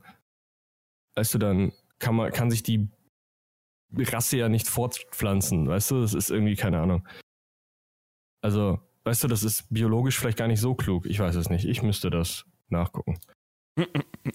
Weißt 1.16 1.34
du, 1.34 1.38
dann 1.38 1.72
kann 1.98 2.14
man, 2.14 2.32
kann 2.32 2.50
sich 2.50 2.62
die 2.62 2.88
Rasse 3.96 4.36
ja 4.36 4.48
nicht 4.48 4.68
fortpflanzen, 4.68 5.68
weißt 5.68 5.90
du? 5.90 6.00
Das 6.00 6.14
ist 6.14 6.30
irgendwie, 6.30 6.56
keine 6.56 6.80
Ahnung. 6.80 7.06
Also, 8.42 8.80
weißt 9.04 9.24
du, 9.24 9.28
das 9.28 9.42
ist 9.42 9.66
biologisch 9.70 10.18
vielleicht 10.18 10.38
gar 10.38 10.48
nicht 10.48 10.60
so 10.60 10.74
klug. 10.74 11.06
Ich 11.06 11.18
weiß 11.18 11.34
es 11.36 11.50
nicht. 11.50 11.64
Ich 11.64 11.82
müsste 11.82 12.10
das 12.10 12.44
nachgucken. 12.68 13.18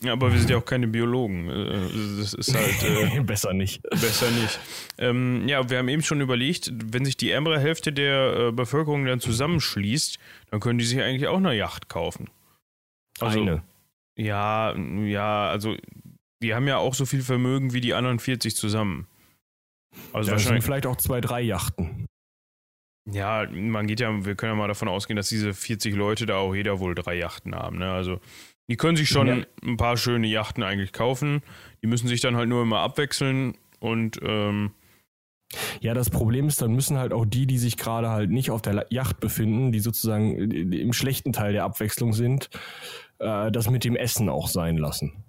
Ja, 0.02 0.13
aber 0.13 0.32
wir 0.32 0.39
sind 0.39 0.50
ja 0.50 0.58
auch 0.58 0.65
keine 0.65 0.88
Biologen. 0.88 1.50
Äh, 1.50 2.19
Das 2.19 2.34
ist 2.34 2.54
halt 2.56 2.84
äh, 2.84 3.19
Besser 3.24 3.54
nicht. 3.54 3.84
besser 3.84 4.32
nicht. 4.32 4.60
Ähm, 4.98 5.48
ja, 5.48 5.69
wir 5.69 5.78
haben 5.78 5.89
eben 5.89 6.02
schon 6.04 6.21
überlegt, 6.21 6.71
wenn 6.74 7.06
sich 7.06 7.17
die 7.17 7.30
ärmere 7.32 7.60
Hälfte 7.60 7.93
der 7.93 8.48
äh, 8.48 8.52
Bevölkerung 8.52 9.06
dann 9.06 9.19
zusammenschließt, 9.19 10.17
dann 10.50 10.60
können 10.60 10.80
die 10.80 10.86
sich 10.86 11.02
eigentlich 11.02 11.28
auch 11.28 11.38
eine 11.38 11.54
Yacht 11.56 11.89
kaufen. 11.89 12.30
Also, 13.19 13.41
Eine. 13.41 13.63
Ja, 14.17 14.76
ja, 14.76 15.50
also 15.50 15.76
die 16.41 16.54
haben 16.56 16.67
ja 16.67 16.78
auch 16.78 16.93
so 16.93 17.06
viel 17.06 17.21
Vermögen 17.21 17.74
wie 17.74 17.82
die 17.82 17.93
anderen 17.93 18.19
40 18.19 18.56
zusammen. 18.56 19.08
Also 20.13 20.26
sind 20.28 20.32
wahrscheinlich. 20.34 20.63
vielleicht 20.65 20.86
auch 20.86 20.98
zwei, 20.98 21.21
drei 21.21 21.41
Yachten. 21.41 22.06
Ja, 23.10 23.48
man 23.52 23.88
geht 23.88 24.00
ja, 24.00 24.26
wir 24.26 24.36
können 24.36 24.54
ja 24.54 24.58
mal 24.58 24.67
davon 24.67 24.88
ausgehen, 24.88 25.15
dass 25.15 25.30
diese 25.30 25.54
40 25.54 25.93
Leute 25.95 26.26
da 26.26 26.38
auch 26.38 26.56
jeder 26.56 26.80
wohl 26.80 26.95
drei 26.95 27.15
Yachten 27.15 27.54
haben. 27.54 27.78
Ne? 27.78 27.91
Also 27.91 28.19
die 28.69 28.78
können 28.78 28.97
sich 28.97 29.10
schon 29.10 29.28
Ja. 29.28 29.38
ein 29.63 29.78
paar 29.78 29.97
schöne 29.97 30.28
Yachten 30.28 30.63
eigentlich 30.63 30.91
kaufen. 30.93 31.41
Die 31.82 31.88
müssen 31.88 32.08
sich 32.08 32.21
dann 32.21 32.36
halt 32.36 32.49
nur 32.49 32.62
immer 32.63 32.80
abwechseln 32.80 33.58
und 33.80 34.19
ähm, 34.23 34.71
Ja, 35.80 35.93
das 35.93 36.10
Problem 36.10 36.47
ist, 36.47 36.62
dann 36.62 36.73
müssen 36.73 36.97
halt 36.97 37.13
auch 37.13 37.25
die, 37.25 37.45
die 37.45 37.60
sich 37.60 37.78
gerade 37.78 38.10
halt 38.10 38.32
nicht 38.32 38.49
auf 38.51 38.62
der 38.63 38.88
Yacht 38.89 39.19
befinden, 39.19 39.71
die 39.71 39.80
sozusagen 39.80 40.51
äh, 40.51 40.78
im 40.82 40.91
schlechten 40.93 41.32
Teil 41.34 41.54
der 41.54 41.63
Abwechslung 41.63 42.13
sind, 42.13 42.49
äh, 43.19 43.51
das 43.51 43.69
mit 43.69 43.84
dem 43.84 43.95
Essen 43.95 44.28
auch 44.30 44.47
sein 44.47 44.78
lassen. 44.78 45.23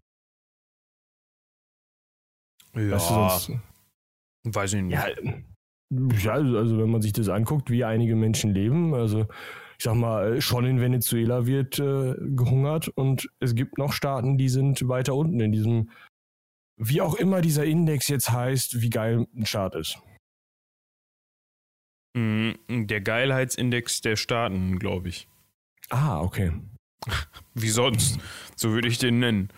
ja, 2.75 2.90
Weißt 2.92 3.11
du, 3.11 3.14
sonst, 3.14 3.51
weiß 4.44 4.72
ich 4.75 4.83
nicht. 4.83 4.94
ja, 4.94 5.07
ja, 5.90 6.33
also 6.33 6.79
wenn 6.79 6.90
man 6.90 7.03
sich 7.03 7.12
das 7.12 7.29
anguckt, 7.29 7.70
wie 7.70 7.85
einige 7.85 8.16
Menschen 8.16 8.53
leben, 8.53 8.94
also 8.94 9.27
ich 9.79 9.85
sag 9.85 9.95
mal, 9.95 10.37
äh, 10.37 10.41
schon 10.41 10.65
in 10.65 10.81
Venezuela 10.81 11.47
wird 11.47 11.79
äh, 11.79 12.15
gehungert 12.19 12.89
und 12.89 13.31
es 13.41 13.55
gibt 13.55 13.79
noch 13.79 13.93
Staaten, 13.93 14.39
die 14.39 14.49
sind 14.49 14.89
weiter 14.89 15.15
unten 15.15 15.41
in 15.41 15.53
diesem, 15.53 15.91
wie 16.79 17.01
auch 17.01 17.15
immer 17.15 17.41
dieser 17.41 17.65
Index 17.65 18.09
jetzt 18.09 18.31
heißt, 18.31 18.81
wie 18.81 18.91
geil 18.91 19.27
ein 19.35 19.47
Staat 19.47 19.75
ist. 19.75 19.99
Mm, 22.17 22.53
Der 22.87 23.01
Geilheitsindex 23.01 24.01
der 24.01 24.17
Staaten, 24.17 24.79
glaube 24.79 25.09
ich. 25.09 25.29
Ah, 25.91 26.21
okay. 26.21 26.53
Wie 27.55 27.69
sonst? 27.69 28.19
So 28.57 28.71
würde 28.73 28.89
ich 28.89 28.99
den 28.99 29.19
nennen. 29.21 29.49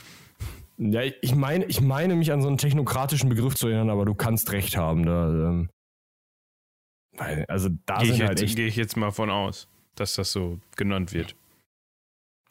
Ja, 0.77 1.03
ich 1.03 1.35
meine, 1.35 1.65
ich 1.67 1.81
meine 1.81 2.15
mich 2.17 2.33
an 2.33 2.43
so 2.43 2.49
einen 2.49 2.59
technokratischen 2.59 3.29
Begriff 3.29 3.55
zu 3.55 3.69
erinnern, 3.69 3.91
aber 3.91 4.05
du 4.05 4.15
kannst 4.15 4.53
recht 4.53 4.77
haben. 4.77 5.05
Da, 5.07 5.29
ähm, 5.49 5.71
also 7.49 7.69
da 7.87 8.03
ich, 8.03 8.09
sind 8.11 8.21
halt 8.23 8.41
jetzt- 8.41 8.43
echt. 8.51 8.57
gehe 8.57 8.67
ich 8.67 8.77
jetzt 8.77 8.97
mal 8.97 9.11
von 9.11 9.31
aus, 9.31 9.69
dass 10.01 10.15
das 10.15 10.33
so 10.33 10.59
genannt 10.77 11.13
wird. 11.13 11.37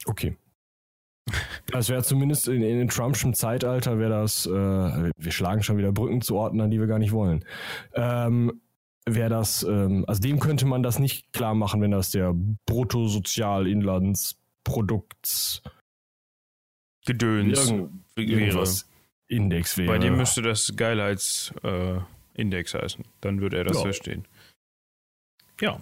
Okay. 0.04 0.36
Das 1.66 1.90
wäre 1.90 2.02
zumindest 2.02 2.48
in, 2.48 2.62
in 2.62 2.88
Trumpschen 2.88 3.34
Zeitalter 3.34 3.98
wäre 3.98 4.08
das, 4.10 4.46
äh, 4.46 4.50
wir 4.50 5.32
schlagen 5.32 5.62
schon 5.62 5.76
wieder 5.76 5.92
Brücken 5.92 6.22
zu 6.22 6.36
Orten 6.36 6.58
an, 6.60 6.70
die 6.70 6.80
wir 6.80 6.86
gar 6.86 6.98
nicht 6.98 7.12
wollen. 7.12 7.44
Ähm, 7.92 8.62
wäre 9.04 9.28
das, 9.28 9.62
ähm, 9.62 10.06
also 10.06 10.22
dem 10.22 10.40
könnte 10.40 10.64
man 10.66 10.82
das 10.82 10.98
nicht 10.98 11.30
klar 11.32 11.54
machen, 11.54 11.82
wenn 11.82 11.90
das 11.90 12.10
der 12.10 12.34
Bruttosozialinlandsprodukts 12.66 15.62
Gedöns 17.06 17.70
wäre. 17.70 17.90
Index 19.28 19.76
wäre. 19.76 19.88
Bei 19.88 19.98
dem 19.98 20.16
müsste 20.16 20.42
das 20.42 20.74
Geilheitsindex 20.76 22.74
äh, 22.74 22.78
heißen. 22.78 23.04
Dann 23.20 23.40
würde 23.40 23.58
er 23.58 23.64
das 23.64 23.76
ja. 23.76 23.82
verstehen. 23.82 24.26
Ja. 25.60 25.80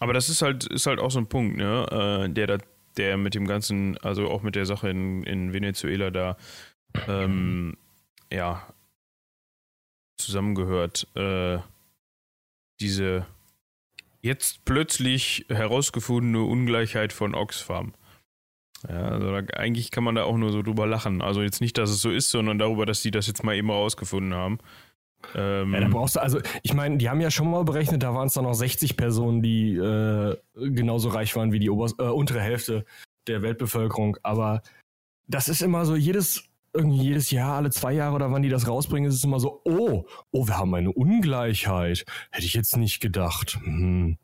Aber 0.00 0.12
das 0.12 0.28
ist 0.28 0.42
halt, 0.42 0.64
ist 0.66 0.86
halt 0.86 1.00
auch 1.00 1.10
so 1.10 1.18
ein 1.18 1.28
Punkt, 1.28 1.56
ne? 1.56 2.26
Äh, 2.26 2.32
der, 2.32 2.46
da, 2.46 2.58
der 2.96 3.16
mit 3.16 3.34
dem 3.34 3.46
ganzen, 3.46 3.96
also 3.98 4.28
auch 4.28 4.42
mit 4.42 4.54
der 4.54 4.66
Sache 4.66 4.88
in, 4.88 5.22
in 5.24 5.52
Venezuela 5.52 6.10
da, 6.10 6.36
ähm, 7.08 7.76
ja, 8.32 8.66
zusammengehört. 10.18 11.06
Äh, 11.16 11.58
diese 12.80 13.26
jetzt 14.22 14.64
plötzlich 14.64 15.44
herausgefundene 15.48 16.42
Ungleichheit 16.42 17.12
von 17.12 17.34
Oxfam. 17.34 17.92
Ja, 18.88 19.08
also 19.08 19.30
da, 19.30 19.54
eigentlich 19.54 19.90
kann 19.90 20.04
man 20.04 20.14
da 20.14 20.24
auch 20.24 20.36
nur 20.36 20.50
so 20.50 20.62
drüber 20.62 20.86
lachen. 20.86 21.22
Also 21.22 21.42
jetzt 21.42 21.60
nicht, 21.60 21.78
dass 21.78 21.90
es 21.90 22.00
so 22.00 22.10
ist, 22.10 22.30
sondern 22.30 22.58
darüber, 22.58 22.86
dass 22.86 23.02
die 23.02 23.10
das 23.10 23.26
jetzt 23.26 23.44
mal 23.44 23.54
eben 23.54 23.70
rausgefunden 23.70 24.34
haben. 24.34 24.58
Ähm, 25.34 25.74
ja, 25.74 25.80
da 25.80 25.88
brauchst 25.88 26.16
du, 26.16 26.20
also 26.20 26.40
ich 26.62 26.74
meine, 26.74 26.98
die 26.98 27.08
haben 27.08 27.20
ja 27.20 27.30
schon 27.30 27.50
mal 27.50 27.64
berechnet, 27.64 28.02
da 28.02 28.14
waren 28.14 28.26
es 28.26 28.34
dann 28.34 28.44
noch 28.44 28.54
60 28.54 28.96
Personen, 28.96 29.42
die 29.42 29.76
äh, 29.76 30.36
genauso 30.54 31.08
reich 31.08 31.34
waren 31.36 31.52
wie 31.52 31.58
die 31.58 31.70
Ober 31.70 31.90
äh, 31.98 32.10
untere 32.10 32.40
Hälfte 32.40 32.84
der 33.26 33.42
Weltbevölkerung. 33.42 34.16
Aber 34.22 34.62
das 35.26 35.48
ist 35.48 35.62
immer 35.62 35.84
so, 35.84 35.96
jedes, 35.96 36.44
irgendwie 36.72 37.02
jedes 37.02 37.30
Jahr, 37.30 37.56
alle 37.56 37.70
zwei 37.70 37.92
Jahre 37.92 38.14
oder 38.14 38.30
wann 38.30 38.42
die 38.42 38.48
das 38.48 38.68
rausbringen, 38.68 39.08
ist 39.08 39.16
es 39.16 39.24
immer 39.24 39.40
so, 39.40 39.60
oh, 39.64 40.04
oh, 40.30 40.46
wir 40.46 40.58
haben 40.58 40.74
eine 40.74 40.92
Ungleichheit. 40.92 42.04
Hätte 42.30 42.46
ich 42.46 42.54
jetzt 42.54 42.76
nicht 42.76 43.00
gedacht. 43.00 43.58
Hm, 43.62 44.18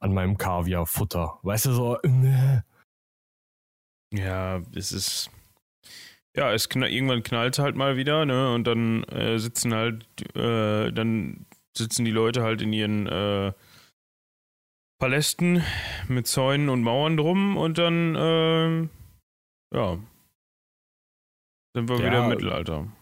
an 0.00 0.14
meinem 0.14 0.38
Kaviarfutter. 0.38 1.38
Weißt 1.42 1.66
du, 1.66 1.72
so, 1.72 2.00
äh, 2.00 2.62
ja, 4.12 4.60
es 4.74 4.92
ist. 4.92 5.30
Ja, 6.36 6.52
es 6.52 6.68
knall, 6.68 6.90
irgendwann 6.90 7.22
knallt 7.22 7.58
halt 7.58 7.76
mal 7.76 7.96
wieder, 7.96 8.24
ne? 8.24 8.54
Und 8.54 8.64
dann 8.64 9.04
äh, 9.04 9.38
sitzen 9.38 9.74
halt, 9.74 10.06
äh, 10.36 10.92
dann 10.92 11.46
sitzen 11.76 12.04
die 12.04 12.12
Leute 12.12 12.42
halt 12.42 12.62
in 12.62 12.72
ihren 12.72 13.06
äh, 13.06 13.52
Palästen 15.00 15.64
mit 16.08 16.26
Zäunen 16.26 16.68
und 16.68 16.82
Mauern 16.82 17.16
drum 17.16 17.56
und 17.56 17.78
dann, 17.78 18.14
äh, 18.14 18.88
ja, 19.74 19.98
sind 21.74 21.88
wir 21.88 21.96
ja, 21.98 22.04
wieder 22.04 22.24
im 22.24 22.28
Mittelalter. 22.28 22.92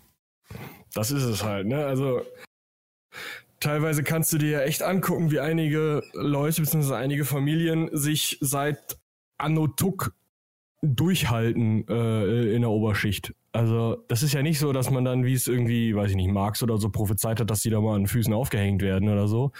Das 0.94 1.10
ist 1.10 1.24
es 1.24 1.42
halt, 1.42 1.66
ne? 1.66 1.84
Also 1.84 2.22
teilweise 3.60 4.04
kannst 4.04 4.32
du 4.32 4.38
dir 4.38 4.50
ja 4.50 4.60
echt 4.60 4.82
angucken, 4.82 5.30
wie 5.30 5.40
einige 5.40 6.02
Leute 6.12 6.62
bzw. 6.62 6.94
einige 6.94 7.24
Familien 7.24 7.90
sich 7.92 8.38
seit 8.40 8.98
Anno 9.38 9.66
Tuck 9.66 10.14
durchhalten 10.82 11.86
äh, 11.88 12.54
in 12.54 12.62
der 12.62 12.70
Oberschicht. 12.70 13.34
Also 13.52 14.04
das 14.08 14.22
ist 14.22 14.34
ja 14.34 14.42
nicht 14.42 14.58
so, 14.58 14.72
dass 14.72 14.90
man 14.90 15.04
dann, 15.04 15.24
wie 15.24 15.32
es 15.32 15.48
irgendwie, 15.48 15.94
weiß 15.94 16.10
ich 16.10 16.16
nicht, 16.16 16.30
Marx 16.30 16.62
oder 16.62 16.78
so 16.78 16.90
prophezeit 16.90 17.40
hat, 17.40 17.50
dass 17.50 17.62
die 17.62 17.70
da 17.70 17.80
mal 17.80 17.96
an 17.96 18.06
Füßen 18.06 18.32
aufgehängt 18.32 18.82
werden 18.82 19.08
oder 19.08 19.26
so, 19.26 19.52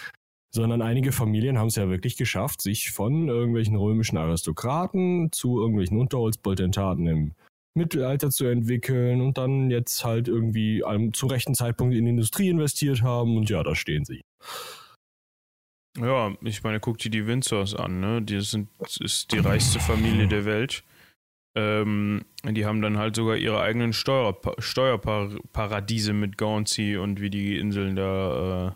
sondern 0.55 0.83
einige 0.83 1.13
Familien 1.13 1.59
haben 1.59 1.69
es 1.69 1.77
ja 1.77 1.89
wirklich 1.89 2.17
geschafft, 2.17 2.63
sich 2.63 2.91
von 2.91 3.29
irgendwelchen 3.29 3.77
römischen 3.77 4.17
Aristokraten 4.17 5.33
zu 5.33 5.61
irgendwelchen 5.61 5.99
Unterholzpotentaten 5.99 7.07
im 7.07 7.35
Mittelalter 7.75 8.31
zu 8.31 8.47
entwickeln 8.47 9.21
und 9.21 9.39
dann 9.39 9.71
jetzt 9.71 10.05
halt 10.05 10.29
irgendwie 10.29 10.83
zum 11.13 11.29
rechten 11.29 11.55
Zeitpunkt 11.55 11.95
in 11.95 12.05
die 12.05 12.11
Industrie 12.11 12.49
investiert 12.49 13.03
haben 13.03 13.37
und 13.37 13.51
ja, 13.51 13.63
da 13.63 13.75
stehen 13.75 14.05
sie. 14.05 14.23
Ja, 15.99 16.33
ich 16.43 16.63
meine, 16.63 16.81
guck 16.81 16.99
dir 16.99 17.11
die 17.11 17.27
Windsors 17.27 17.75
an, 17.75 18.01
ne? 18.01 18.23
Die 18.23 18.41
sind, 18.41 18.69
ist 19.01 19.33
die 19.33 19.39
reichste 19.39 19.81
Familie 19.81 20.29
der 20.29 20.45
Welt. 20.45 20.85
Ähm, 21.59 22.25
die 22.45 22.65
haben 22.67 22.83
dann 22.83 22.99
halt 22.99 23.17
sogar 23.17 23.37
ihre 23.37 23.61
eigenen 23.61 23.93
Steuer, 23.93 24.39
Steuerparadiese 24.59 26.13
mit 26.13 26.39
Guernsey 26.39 26.97
und 26.97 27.21
wie 27.21 27.31
die 27.31 27.59
Inseln 27.59 27.97
da. 27.97 28.69
Äh 28.69 28.73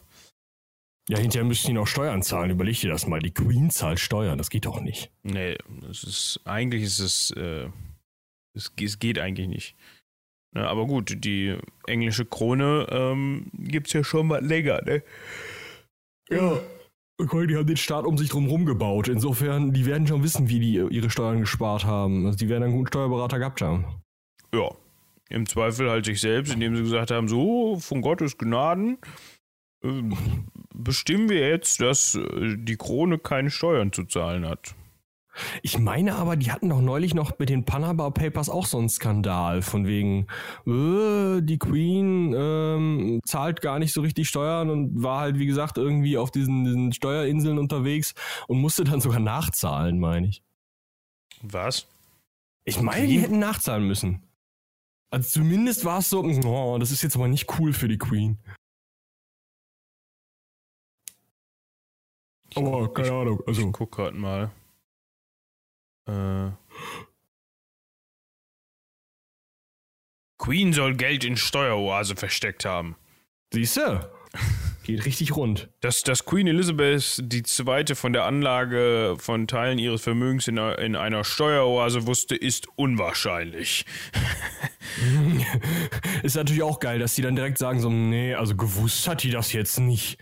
ja, 1.08 1.18
hinterher 1.18 1.44
müssen 1.44 1.66
die 1.66 1.72
noch 1.72 1.86
Steuern 1.86 2.22
zahlen. 2.22 2.50
Überleg 2.50 2.80
dir 2.80 2.90
das 2.90 3.06
mal. 3.06 3.18
Die 3.18 3.34
Queen 3.34 3.70
zahlt 3.70 3.98
Steuern. 3.98 4.38
Das 4.38 4.50
geht 4.50 4.66
doch 4.66 4.80
nicht. 4.80 5.10
Nee, 5.22 5.56
es 5.90 6.04
ist, 6.04 6.40
eigentlich 6.44 6.82
ist 6.82 7.00
es, 7.00 7.30
äh, 7.32 7.68
es, 8.54 8.72
es 8.80 8.98
geht 8.98 9.18
eigentlich 9.18 9.48
nicht. 9.48 9.76
Ja, 10.54 10.68
aber 10.68 10.86
gut, 10.86 11.24
die 11.24 11.56
englische 11.86 12.24
Krone 12.24 12.86
ähm, 12.90 13.50
gibt 13.52 13.88
es 13.88 13.92
ja 13.94 14.04
schon 14.04 14.28
mal 14.28 14.44
länger, 14.44 14.80
ne? 14.82 15.02
Ja 16.30 16.60
die 17.24 17.56
haben 17.56 17.66
den 17.66 17.76
Staat 17.76 18.04
um 18.04 18.18
sich 18.18 18.28
drum 18.28 18.66
gebaut. 18.66 19.08
Insofern, 19.08 19.72
die 19.72 19.86
werden 19.86 20.06
schon 20.06 20.22
wissen, 20.22 20.48
wie 20.48 20.60
die 20.60 20.74
ihre 20.74 21.10
Steuern 21.10 21.40
gespart 21.40 21.84
haben. 21.84 22.26
Also 22.26 22.38
die 22.38 22.48
werden 22.48 22.64
einen 22.64 22.72
guten 22.74 22.88
Steuerberater 22.88 23.38
gehabt 23.38 23.60
haben. 23.60 23.84
Ja. 24.54 24.70
Im 25.28 25.46
Zweifel 25.46 25.88
halt 25.88 26.04
sich 26.04 26.20
selbst, 26.20 26.52
indem 26.52 26.76
sie 26.76 26.82
gesagt 26.82 27.10
haben: 27.10 27.26
so, 27.26 27.78
von 27.78 28.02
Gottes 28.02 28.36
Gnaden 28.36 28.98
äh, 29.82 30.02
bestimmen 30.74 31.30
wir 31.30 31.48
jetzt, 31.48 31.80
dass 31.80 32.14
äh, 32.14 32.56
die 32.58 32.76
Krone 32.76 33.18
keine 33.18 33.50
Steuern 33.50 33.92
zu 33.92 34.04
zahlen 34.04 34.46
hat. 34.46 34.74
Ich 35.62 35.78
meine 35.78 36.16
aber, 36.16 36.36
die 36.36 36.52
hatten 36.52 36.68
doch 36.68 36.80
neulich 36.80 37.14
noch 37.14 37.38
mit 37.38 37.48
den 37.48 37.64
Panama 37.64 38.10
Papers 38.10 38.48
auch 38.50 38.66
so 38.66 38.78
einen 38.78 38.88
Skandal, 38.88 39.62
von 39.62 39.86
wegen, 39.86 40.26
äh, 40.66 41.40
die 41.42 41.58
Queen 41.58 42.34
ähm, 42.36 43.20
zahlt 43.24 43.60
gar 43.60 43.78
nicht 43.78 43.92
so 43.92 44.02
richtig 44.02 44.28
Steuern 44.28 44.70
und 44.70 45.02
war 45.02 45.20
halt, 45.20 45.38
wie 45.38 45.46
gesagt, 45.46 45.78
irgendwie 45.78 46.18
auf 46.18 46.30
diesen, 46.30 46.64
diesen 46.64 46.92
Steuerinseln 46.92 47.58
unterwegs 47.58 48.14
und 48.46 48.60
musste 48.60 48.84
dann 48.84 49.00
sogar 49.00 49.20
nachzahlen, 49.20 49.98
meine 49.98 50.28
ich. 50.28 50.42
Was? 51.42 51.86
Ich 52.64 52.80
meine, 52.80 53.06
die 53.06 53.18
hätten 53.18 53.38
nachzahlen 53.38 53.86
müssen. 53.86 54.22
Also 55.10 55.28
zumindest 55.40 55.84
war 55.84 55.98
es 55.98 56.10
so, 56.10 56.22
oh, 56.22 56.78
das 56.78 56.90
ist 56.90 57.02
jetzt 57.02 57.16
aber 57.16 57.28
nicht 57.28 57.58
cool 57.58 57.72
für 57.72 57.88
die 57.88 57.98
Queen. 57.98 58.38
Aber 62.54 62.92
keine 62.92 63.12
Ahnung. 63.12 63.42
Also. 63.46 63.66
Ich 63.66 63.72
guck 63.72 63.92
grad 63.92 64.14
mal. 64.14 64.50
Äh, 66.06 66.50
Queen 70.38 70.72
soll 70.72 70.96
Geld 70.96 71.24
in 71.24 71.36
Steueroase 71.36 72.16
versteckt 72.16 72.64
haben. 72.64 72.96
Siehst 73.52 73.76
du? 73.76 74.10
Geht 74.82 75.04
richtig 75.04 75.36
rund. 75.36 75.68
Dass, 75.80 76.02
dass 76.02 76.24
Queen 76.24 76.48
Elizabeth 76.48 77.22
II. 77.32 77.94
von 77.94 78.12
der 78.12 78.24
Anlage 78.24 79.14
von 79.18 79.46
Teilen 79.46 79.78
ihres 79.78 80.02
Vermögens 80.02 80.48
in 80.48 80.58
einer, 80.58 80.78
in 80.80 80.96
einer 80.96 81.22
Steueroase 81.22 82.06
wusste, 82.08 82.34
ist 82.34 82.66
unwahrscheinlich. 82.74 83.84
ist 86.24 86.34
natürlich 86.34 86.64
auch 86.64 86.80
geil, 86.80 86.98
dass 86.98 87.14
die 87.14 87.22
dann 87.22 87.36
direkt 87.36 87.58
sagen 87.58 87.80
so, 87.80 87.90
nee, 87.90 88.34
also 88.34 88.56
gewusst 88.56 89.06
hat 89.06 89.22
die 89.22 89.30
das 89.30 89.52
jetzt 89.52 89.78
nicht. 89.78 90.18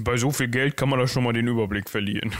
Bei 0.00 0.16
so 0.16 0.32
viel 0.32 0.48
Geld 0.48 0.76
kann 0.76 0.88
man 0.88 0.98
da 0.98 1.06
schon 1.06 1.22
mal 1.22 1.32
den 1.32 1.46
Überblick 1.46 1.88
verlieren. 1.88 2.34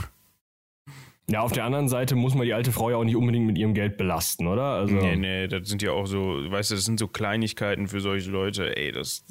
Ja, 1.29 1.41
auf 1.41 1.51
der 1.51 1.65
anderen 1.65 1.89
Seite 1.89 2.15
muss 2.15 2.35
man 2.35 2.45
die 2.45 2.53
alte 2.53 2.71
Frau 2.71 2.89
ja 2.89 2.95
auch 2.95 3.03
nicht 3.03 3.17
unbedingt 3.17 3.45
mit 3.45 3.57
ihrem 3.57 3.73
Geld 3.73 3.97
belasten, 3.97 4.47
oder? 4.47 4.63
Also 4.63 4.95
nee, 4.95 5.17
nee, 5.17 5.47
das 5.47 5.67
sind 5.67 5.81
ja 5.81 5.91
auch 5.91 6.05
so, 6.05 6.19
weißt 6.49 6.71
du, 6.71 6.75
das 6.75 6.85
sind 6.85 6.99
so 6.99 7.07
Kleinigkeiten 7.09 7.89
für 7.89 7.99
solche 7.99 8.31
Leute. 8.31 8.77
Ey, 8.77 8.93
das, 8.93 9.25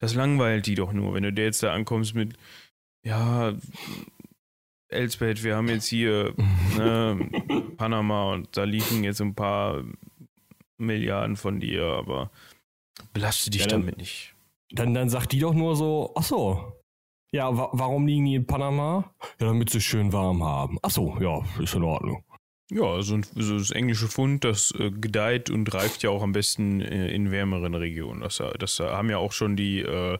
das 0.00 0.14
langweilt 0.14 0.66
die 0.66 0.74
doch 0.74 0.92
nur, 0.92 1.14
wenn 1.14 1.22
du 1.22 1.32
dir 1.32 1.44
jetzt 1.44 1.62
da 1.62 1.72
ankommst 1.72 2.16
mit, 2.16 2.36
ja, 3.04 3.54
Elsbeth, 4.88 5.44
wir 5.44 5.54
haben 5.54 5.68
jetzt 5.68 5.86
hier 5.86 6.34
ne, 6.76 7.30
Panama 7.76 8.32
und 8.32 8.56
da 8.56 8.64
liegen 8.64 9.04
jetzt 9.04 9.20
ein 9.20 9.36
paar 9.36 9.84
Milliarden 10.78 11.36
von 11.36 11.60
dir, 11.60 11.84
aber 11.84 12.32
belaste 13.12 13.50
dich 13.50 13.62
ja, 13.62 13.66
dann, 13.68 13.82
damit 13.82 13.98
nicht. 13.98 14.34
Dann, 14.72 14.94
dann 14.94 15.08
sagt 15.08 15.30
die 15.30 15.38
doch 15.38 15.54
nur 15.54 15.76
so, 15.76 16.12
ach 16.16 16.24
so, 16.24 16.79
ja, 17.32 17.56
wa 17.56 17.70
warum 17.72 18.06
liegen 18.06 18.24
die 18.24 18.34
in 18.34 18.46
Panama? 18.46 19.12
Ja, 19.38 19.46
damit 19.46 19.70
sie 19.70 19.80
schön 19.80 20.12
warm 20.12 20.42
haben. 20.44 20.78
Ach 20.82 20.90
so, 20.90 21.16
ja, 21.20 21.40
ist 21.60 21.74
in 21.74 21.84
Ordnung. 21.84 22.24
Ja, 22.70 23.02
so, 23.02 23.14
ein, 23.14 23.26
so 23.34 23.58
das 23.58 23.72
englische 23.72 24.06
Pfund, 24.06 24.44
das 24.44 24.72
äh, 24.78 24.90
gedeiht 24.90 25.50
und 25.50 25.72
reift 25.74 26.04
ja 26.04 26.10
auch 26.10 26.22
am 26.22 26.32
besten 26.32 26.80
äh, 26.80 27.08
in 27.08 27.32
wärmeren 27.32 27.74
Regionen. 27.74 28.20
Das, 28.20 28.40
das 28.58 28.78
haben 28.78 29.10
ja 29.10 29.18
auch 29.18 29.32
schon 29.32 29.56
die, 29.56 29.80
äh, 29.80 30.18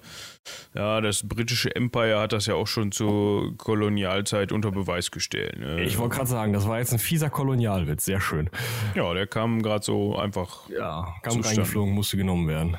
ja, 0.74 1.00
das 1.00 1.26
britische 1.26 1.74
Empire 1.74 2.18
hat 2.18 2.32
das 2.32 2.46
ja 2.46 2.54
auch 2.54 2.66
schon 2.66 2.90
zur 2.90 3.56
Kolonialzeit 3.56 4.50
unter 4.50 4.72
Beweis 4.72 5.12
gestellt. 5.12 5.58
Ne? 5.58 5.82
Ich 5.84 5.98
wollte 5.98 6.16
gerade 6.16 6.28
sagen, 6.28 6.52
das 6.52 6.66
war 6.66 6.78
jetzt 6.78 6.92
ein 6.92 6.98
fieser 6.98 7.30
Kolonialwitz, 7.30 8.04
sehr 8.04 8.20
schön. 8.20 8.50
Ja, 8.94 9.14
der 9.14 9.28
kam 9.28 9.62
gerade 9.62 9.84
so 9.84 10.16
einfach. 10.16 10.68
Ja, 10.70 11.14
kam 11.22 11.40
reingeflogen, 11.40 11.94
musste 11.94 12.16
genommen 12.16 12.48
werden. 12.48 12.76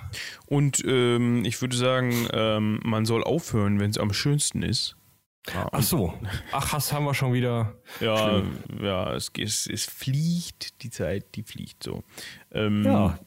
Und 0.48 0.84
ähm, 0.86 1.46
ich 1.46 1.62
würde 1.62 1.78
sagen, 1.78 2.28
ähm, 2.34 2.82
man 2.84 3.06
soll 3.06 3.24
aufhören, 3.24 3.80
wenn 3.80 3.90
es 3.90 3.98
am 3.98 4.12
schönsten 4.12 4.64
ist. 4.64 4.98
Ja, 5.48 5.68
Ach 5.72 5.82
so. 5.82 6.14
Ach, 6.52 6.72
das 6.72 6.94
haben 6.94 7.06
wir 7.06 7.14
schon 7.14 7.34
wieder. 7.34 7.74
Ja, 8.00 8.44
ja 8.80 9.14
es, 9.16 9.32
es, 9.38 9.68
es, 9.68 9.86
fliegt 9.86 10.84
die 10.84 10.92
Zeit, 10.92 11.36
die 11.36 11.44
fliegt 11.44 11.82
so. 11.84 12.04
Ähm, 12.52 12.84
ja. 12.86 13.18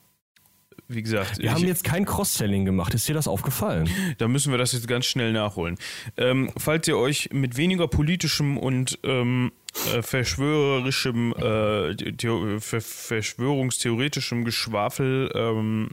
wie 0.86 1.02
gesagt. 1.02 1.38
Wir 1.38 1.52
haben 1.52 1.64
jetzt 1.64 1.82
kein 1.82 2.04
Cross-Selling 2.04 2.64
gemacht. 2.64 2.94
Ist 2.94 3.08
dir 3.08 3.14
das 3.14 3.26
aufgefallen? 3.26 3.90
Da 4.18 4.28
müssen 4.28 4.52
wir 4.52 4.58
das 4.58 4.72
jetzt 4.72 4.86
ganz 4.86 5.06
schnell 5.06 5.32
nachholen. 5.32 5.76
Ähm, 6.16 6.52
falls 6.56 6.86
ihr 6.86 6.96
euch 6.96 7.30
mit 7.32 7.56
weniger 7.56 7.88
politischem 7.88 8.58
und 8.58 8.96
ähm, 9.02 9.50
äh, 9.92 10.02
verschwörerischem, 10.02 11.34
äh, 11.34 12.60
verschwörungstheoretischem 12.60 14.44
Geschwafel 14.44 15.32
ähm, 15.34 15.90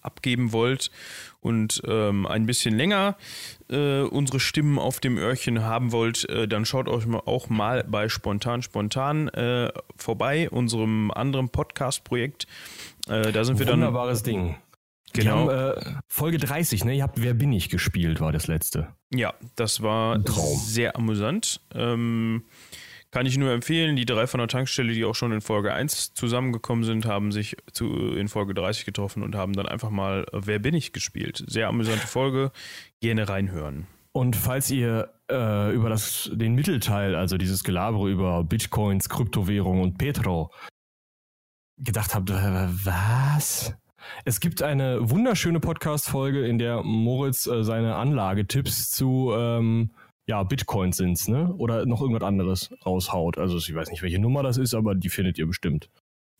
abgeben 0.00 0.52
wollt 0.52 0.92
und 1.48 1.80
ähm, 1.86 2.26
ein 2.26 2.44
bisschen 2.44 2.76
länger 2.76 3.16
äh, 3.70 4.02
unsere 4.02 4.38
Stimmen 4.38 4.78
auf 4.78 5.00
dem 5.00 5.16
Öhrchen 5.16 5.62
haben 5.62 5.92
wollt, 5.92 6.28
äh, 6.28 6.46
dann 6.46 6.66
schaut 6.66 6.88
euch 6.88 7.06
mal 7.06 7.22
auch 7.24 7.48
mal 7.48 7.84
bei 7.84 8.10
Spontan 8.10 8.60
Spontan 8.60 9.28
äh, 9.28 9.72
vorbei, 9.96 10.50
unserem 10.50 11.10
anderen 11.10 11.48
Podcast-Projekt. 11.48 12.46
Äh, 13.08 13.32
da 13.32 13.44
sind 13.44 13.58
wir 13.58 13.64
dann. 13.64 13.80
Wunderbares 13.80 14.22
Ding. 14.22 14.56
Genau. 15.14 15.50
Haben, 15.50 15.76
äh, 15.78 15.94
Folge 16.06 16.36
30, 16.36 16.84
ne? 16.84 16.94
Ihr 16.96 17.02
habt 17.02 17.20
Wer 17.20 17.32
bin 17.32 17.50
ich 17.54 17.70
gespielt, 17.70 18.20
war 18.20 18.30
das 18.30 18.46
letzte. 18.46 18.88
Ja, 19.10 19.32
das 19.56 19.80
war 19.80 20.20
sehr 20.26 20.96
amüsant. 20.96 21.62
Ähm, 21.74 22.44
kann 23.10 23.26
ich 23.26 23.38
nur 23.38 23.52
empfehlen. 23.52 23.96
Die 23.96 24.04
drei 24.04 24.26
von 24.26 24.38
der 24.38 24.48
Tankstelle, 24.48 24.92
die 24.92 25.04
auch 25.04 25.14
schon 25.14 25.32
in 25.32 25.40
Folge 25.40 25.72
1 25.72 26.14
zusammengekommen 26.14 26.84
sind, 26.84 27.06
haben 27.06 27.32
sich 27.32 27.56
zu, 27.72 28.14
in 28.14 28.28
Folge 28.28 28.54
30 28.54 28.84
getroffen 28.84 29.22
und 29.22 29.34
haben 29.34 29.54
dann 29.54 29.66
einfach 29.66 29.90
mal 29.90 30.26
äh, 30.32 30.40
Wer 30.44 30.58
bin 30.58 30.74
ich 30.74 30.92
gespielt. 30.92 31.44
Sehr 31.46 31.68
amüsante 31.68 32.06
Folge. 32.06 32.52
Gerne 33.00 33.28
reinhören. 33.28 33.86
Und 34.12 34.36
falls 34.36 34.70
ihr 34.70 35.12
äh, 35.30 35.72
über 35.74 35.88
das, 35.88 36.30
den 36.32 36.54
Mittelteil, 36.54 37.14
also 37.14 37.38
dieses 37.38 37.62
Gelabere 37.62 38.10
über 38.10 38.44
Bitcoins, 38.44 39.08
Kryptowährung 39.08 39.80
und 39.80 39.98
Petro 39.98 40.50
gedacht 41.76 42.14
habt, 42.14 42.30
was? 42.30 43.74
Es 44.24 44.40
gibt 44.40 44.62
eine 44.62 45.10
wunderschöne 45.10 45.60
Podcast-Folge, 45.60 46.46
in 46.46 46.58
der 46.58 46.82
Moritz 46.82 47.46
äh, 47.46 47.62
seine 47.62 47.96
Anlagetipps 47.96 48.90
zu 48.90 49.32
ähm, 49.34 49.90
ja, 50.28 50.42
Bitcoins 50.42 50.98
sind's, 50.98 51.26
ne? 51.26 51.54
Oder 51.54 51.86
noch 51.86 52.02
irgendwas 52.02 52.22
anderes 52.22 52.70
raushaut. 52.84 53.38
Also 53.38 53.56
ich 53.56 53.74
weiß 53.74 53.90
nicht, 53.90 54.02
welche 54.02 54.18
Nummer 54.18 54.42
das 54.42 54.58
ist, 54.58 54.74
aber 54.74 54.94
die 54.94 55.08
findet 55.08 55.38
ihr 55.38 55.46
bestimmt. 55.46 55.88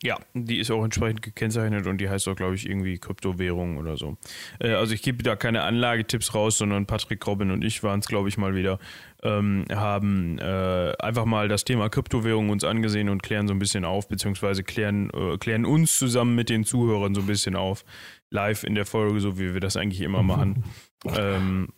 Ja, 0.02 0.16
die 0.32 0.58
ist 0.58 0.70
auch 0.70 0.84
entsprechend 0.84 1.22
gekennzeichnet 1.22 1.86
und 1.88 1.98
die 1.98 2.08
heißt 2.08 2.28
auch, 2.28 2.36
glaube 2.36 2.54
ich, 2.54 2.68
irgendwie 2.68 2.98
Kryptowährung 2.98 3.78
oder 3.78 3.96
so. 3.96 4.16
Äh, 4.60 4.74
also 4.74 4.94
ich 4.94 5.02
gebe 5.02 5.22
da 5.24 5.34
keine 5.34 5.62
Anlagetipps 5.62 6.34
raus, 6.34 6.58
sondern 6.58 6.86
Patrick 6.86 7.26
Robin 7.26 7.50
und 7.50 7.64
ich 7.64 7.82
waren 7.82 7.98
es, 7.98 8.06
glaube 8.06 8.28
ich, 8.28 8.36
mal 8.36 8.54
wieder, 8.54 8.78
ähm, 9.22 9.64
haben 9.72 10.38
äh, 10.38 10.92
einfach 11.00 11.24
mal 11.24 11.48
das 11.48 11.64
Thema 11.64 11.88
Kryptowährung 11.88 12.50
uns 12.50 12.62
angesehen 12.64 13.08
und 13.08 13.22
klären 13.24 13.48
so 13.48 13.54
ein 13.54 13.58
bisschen 13.58 13.86
auf, 13.86 14.06
beziehungsweise 14.06 14.62
klären, 14.62 15.10
äh, 15.14 15.38
klären 15.38 15.64
uns 15.64 15.98
zusammen 15.98 16.36
mit 16.36 16.50
den 16.50 16.64
Zuhörern 16.64 17.14
so 17.14 17.22
ein 17.22 17.26
bisschen 17.26 17.56
auf, 17.56 17.84
live 18.30 18.64
in 18.64 18.76
der 18.76 18.86
Folge, 18.86 19.18
so 19.18 19.38
wie 19.38 19.54
wir 19.54 19.60
das 19.60 19.76
eigentlich 19.76 20.02
immer 20.02 20.22
machen. 20.22 20.62
ähm, 21.16 21.70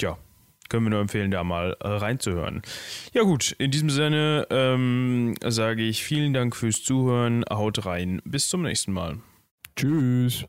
ja, 0.00 0.16
können 0.68 0.86
wir 0.86 0.90
nur 0.90 1.00
empfehlen, 1.00 1.30
da 1.30 1.44
mal 1.44 1.76
äh, 1.80 1.88
reinzuhören. 1.88 2.62
Ja 3.12 3.22
gut, 3.22 3.54
in 3.58 3.70
diesem 3.70 3.90
Sinne 3.90 4.46
ähm, 4.50 5.34
sage 5.44 5.82
ich 5.82 6.04
vielen 6.04 6.32
Dank 6.32 6.56
fürs 6.56 6.82
Zuhören. 6.82 7.44
Haut 7.50 7.86
rein. 7.86 8.20
Bis 8.24 8.48
zum 8.48 8.62
nächsten 8.62 8.92
Mal. 8.92 9.18
Tschüss. 9.76 10.46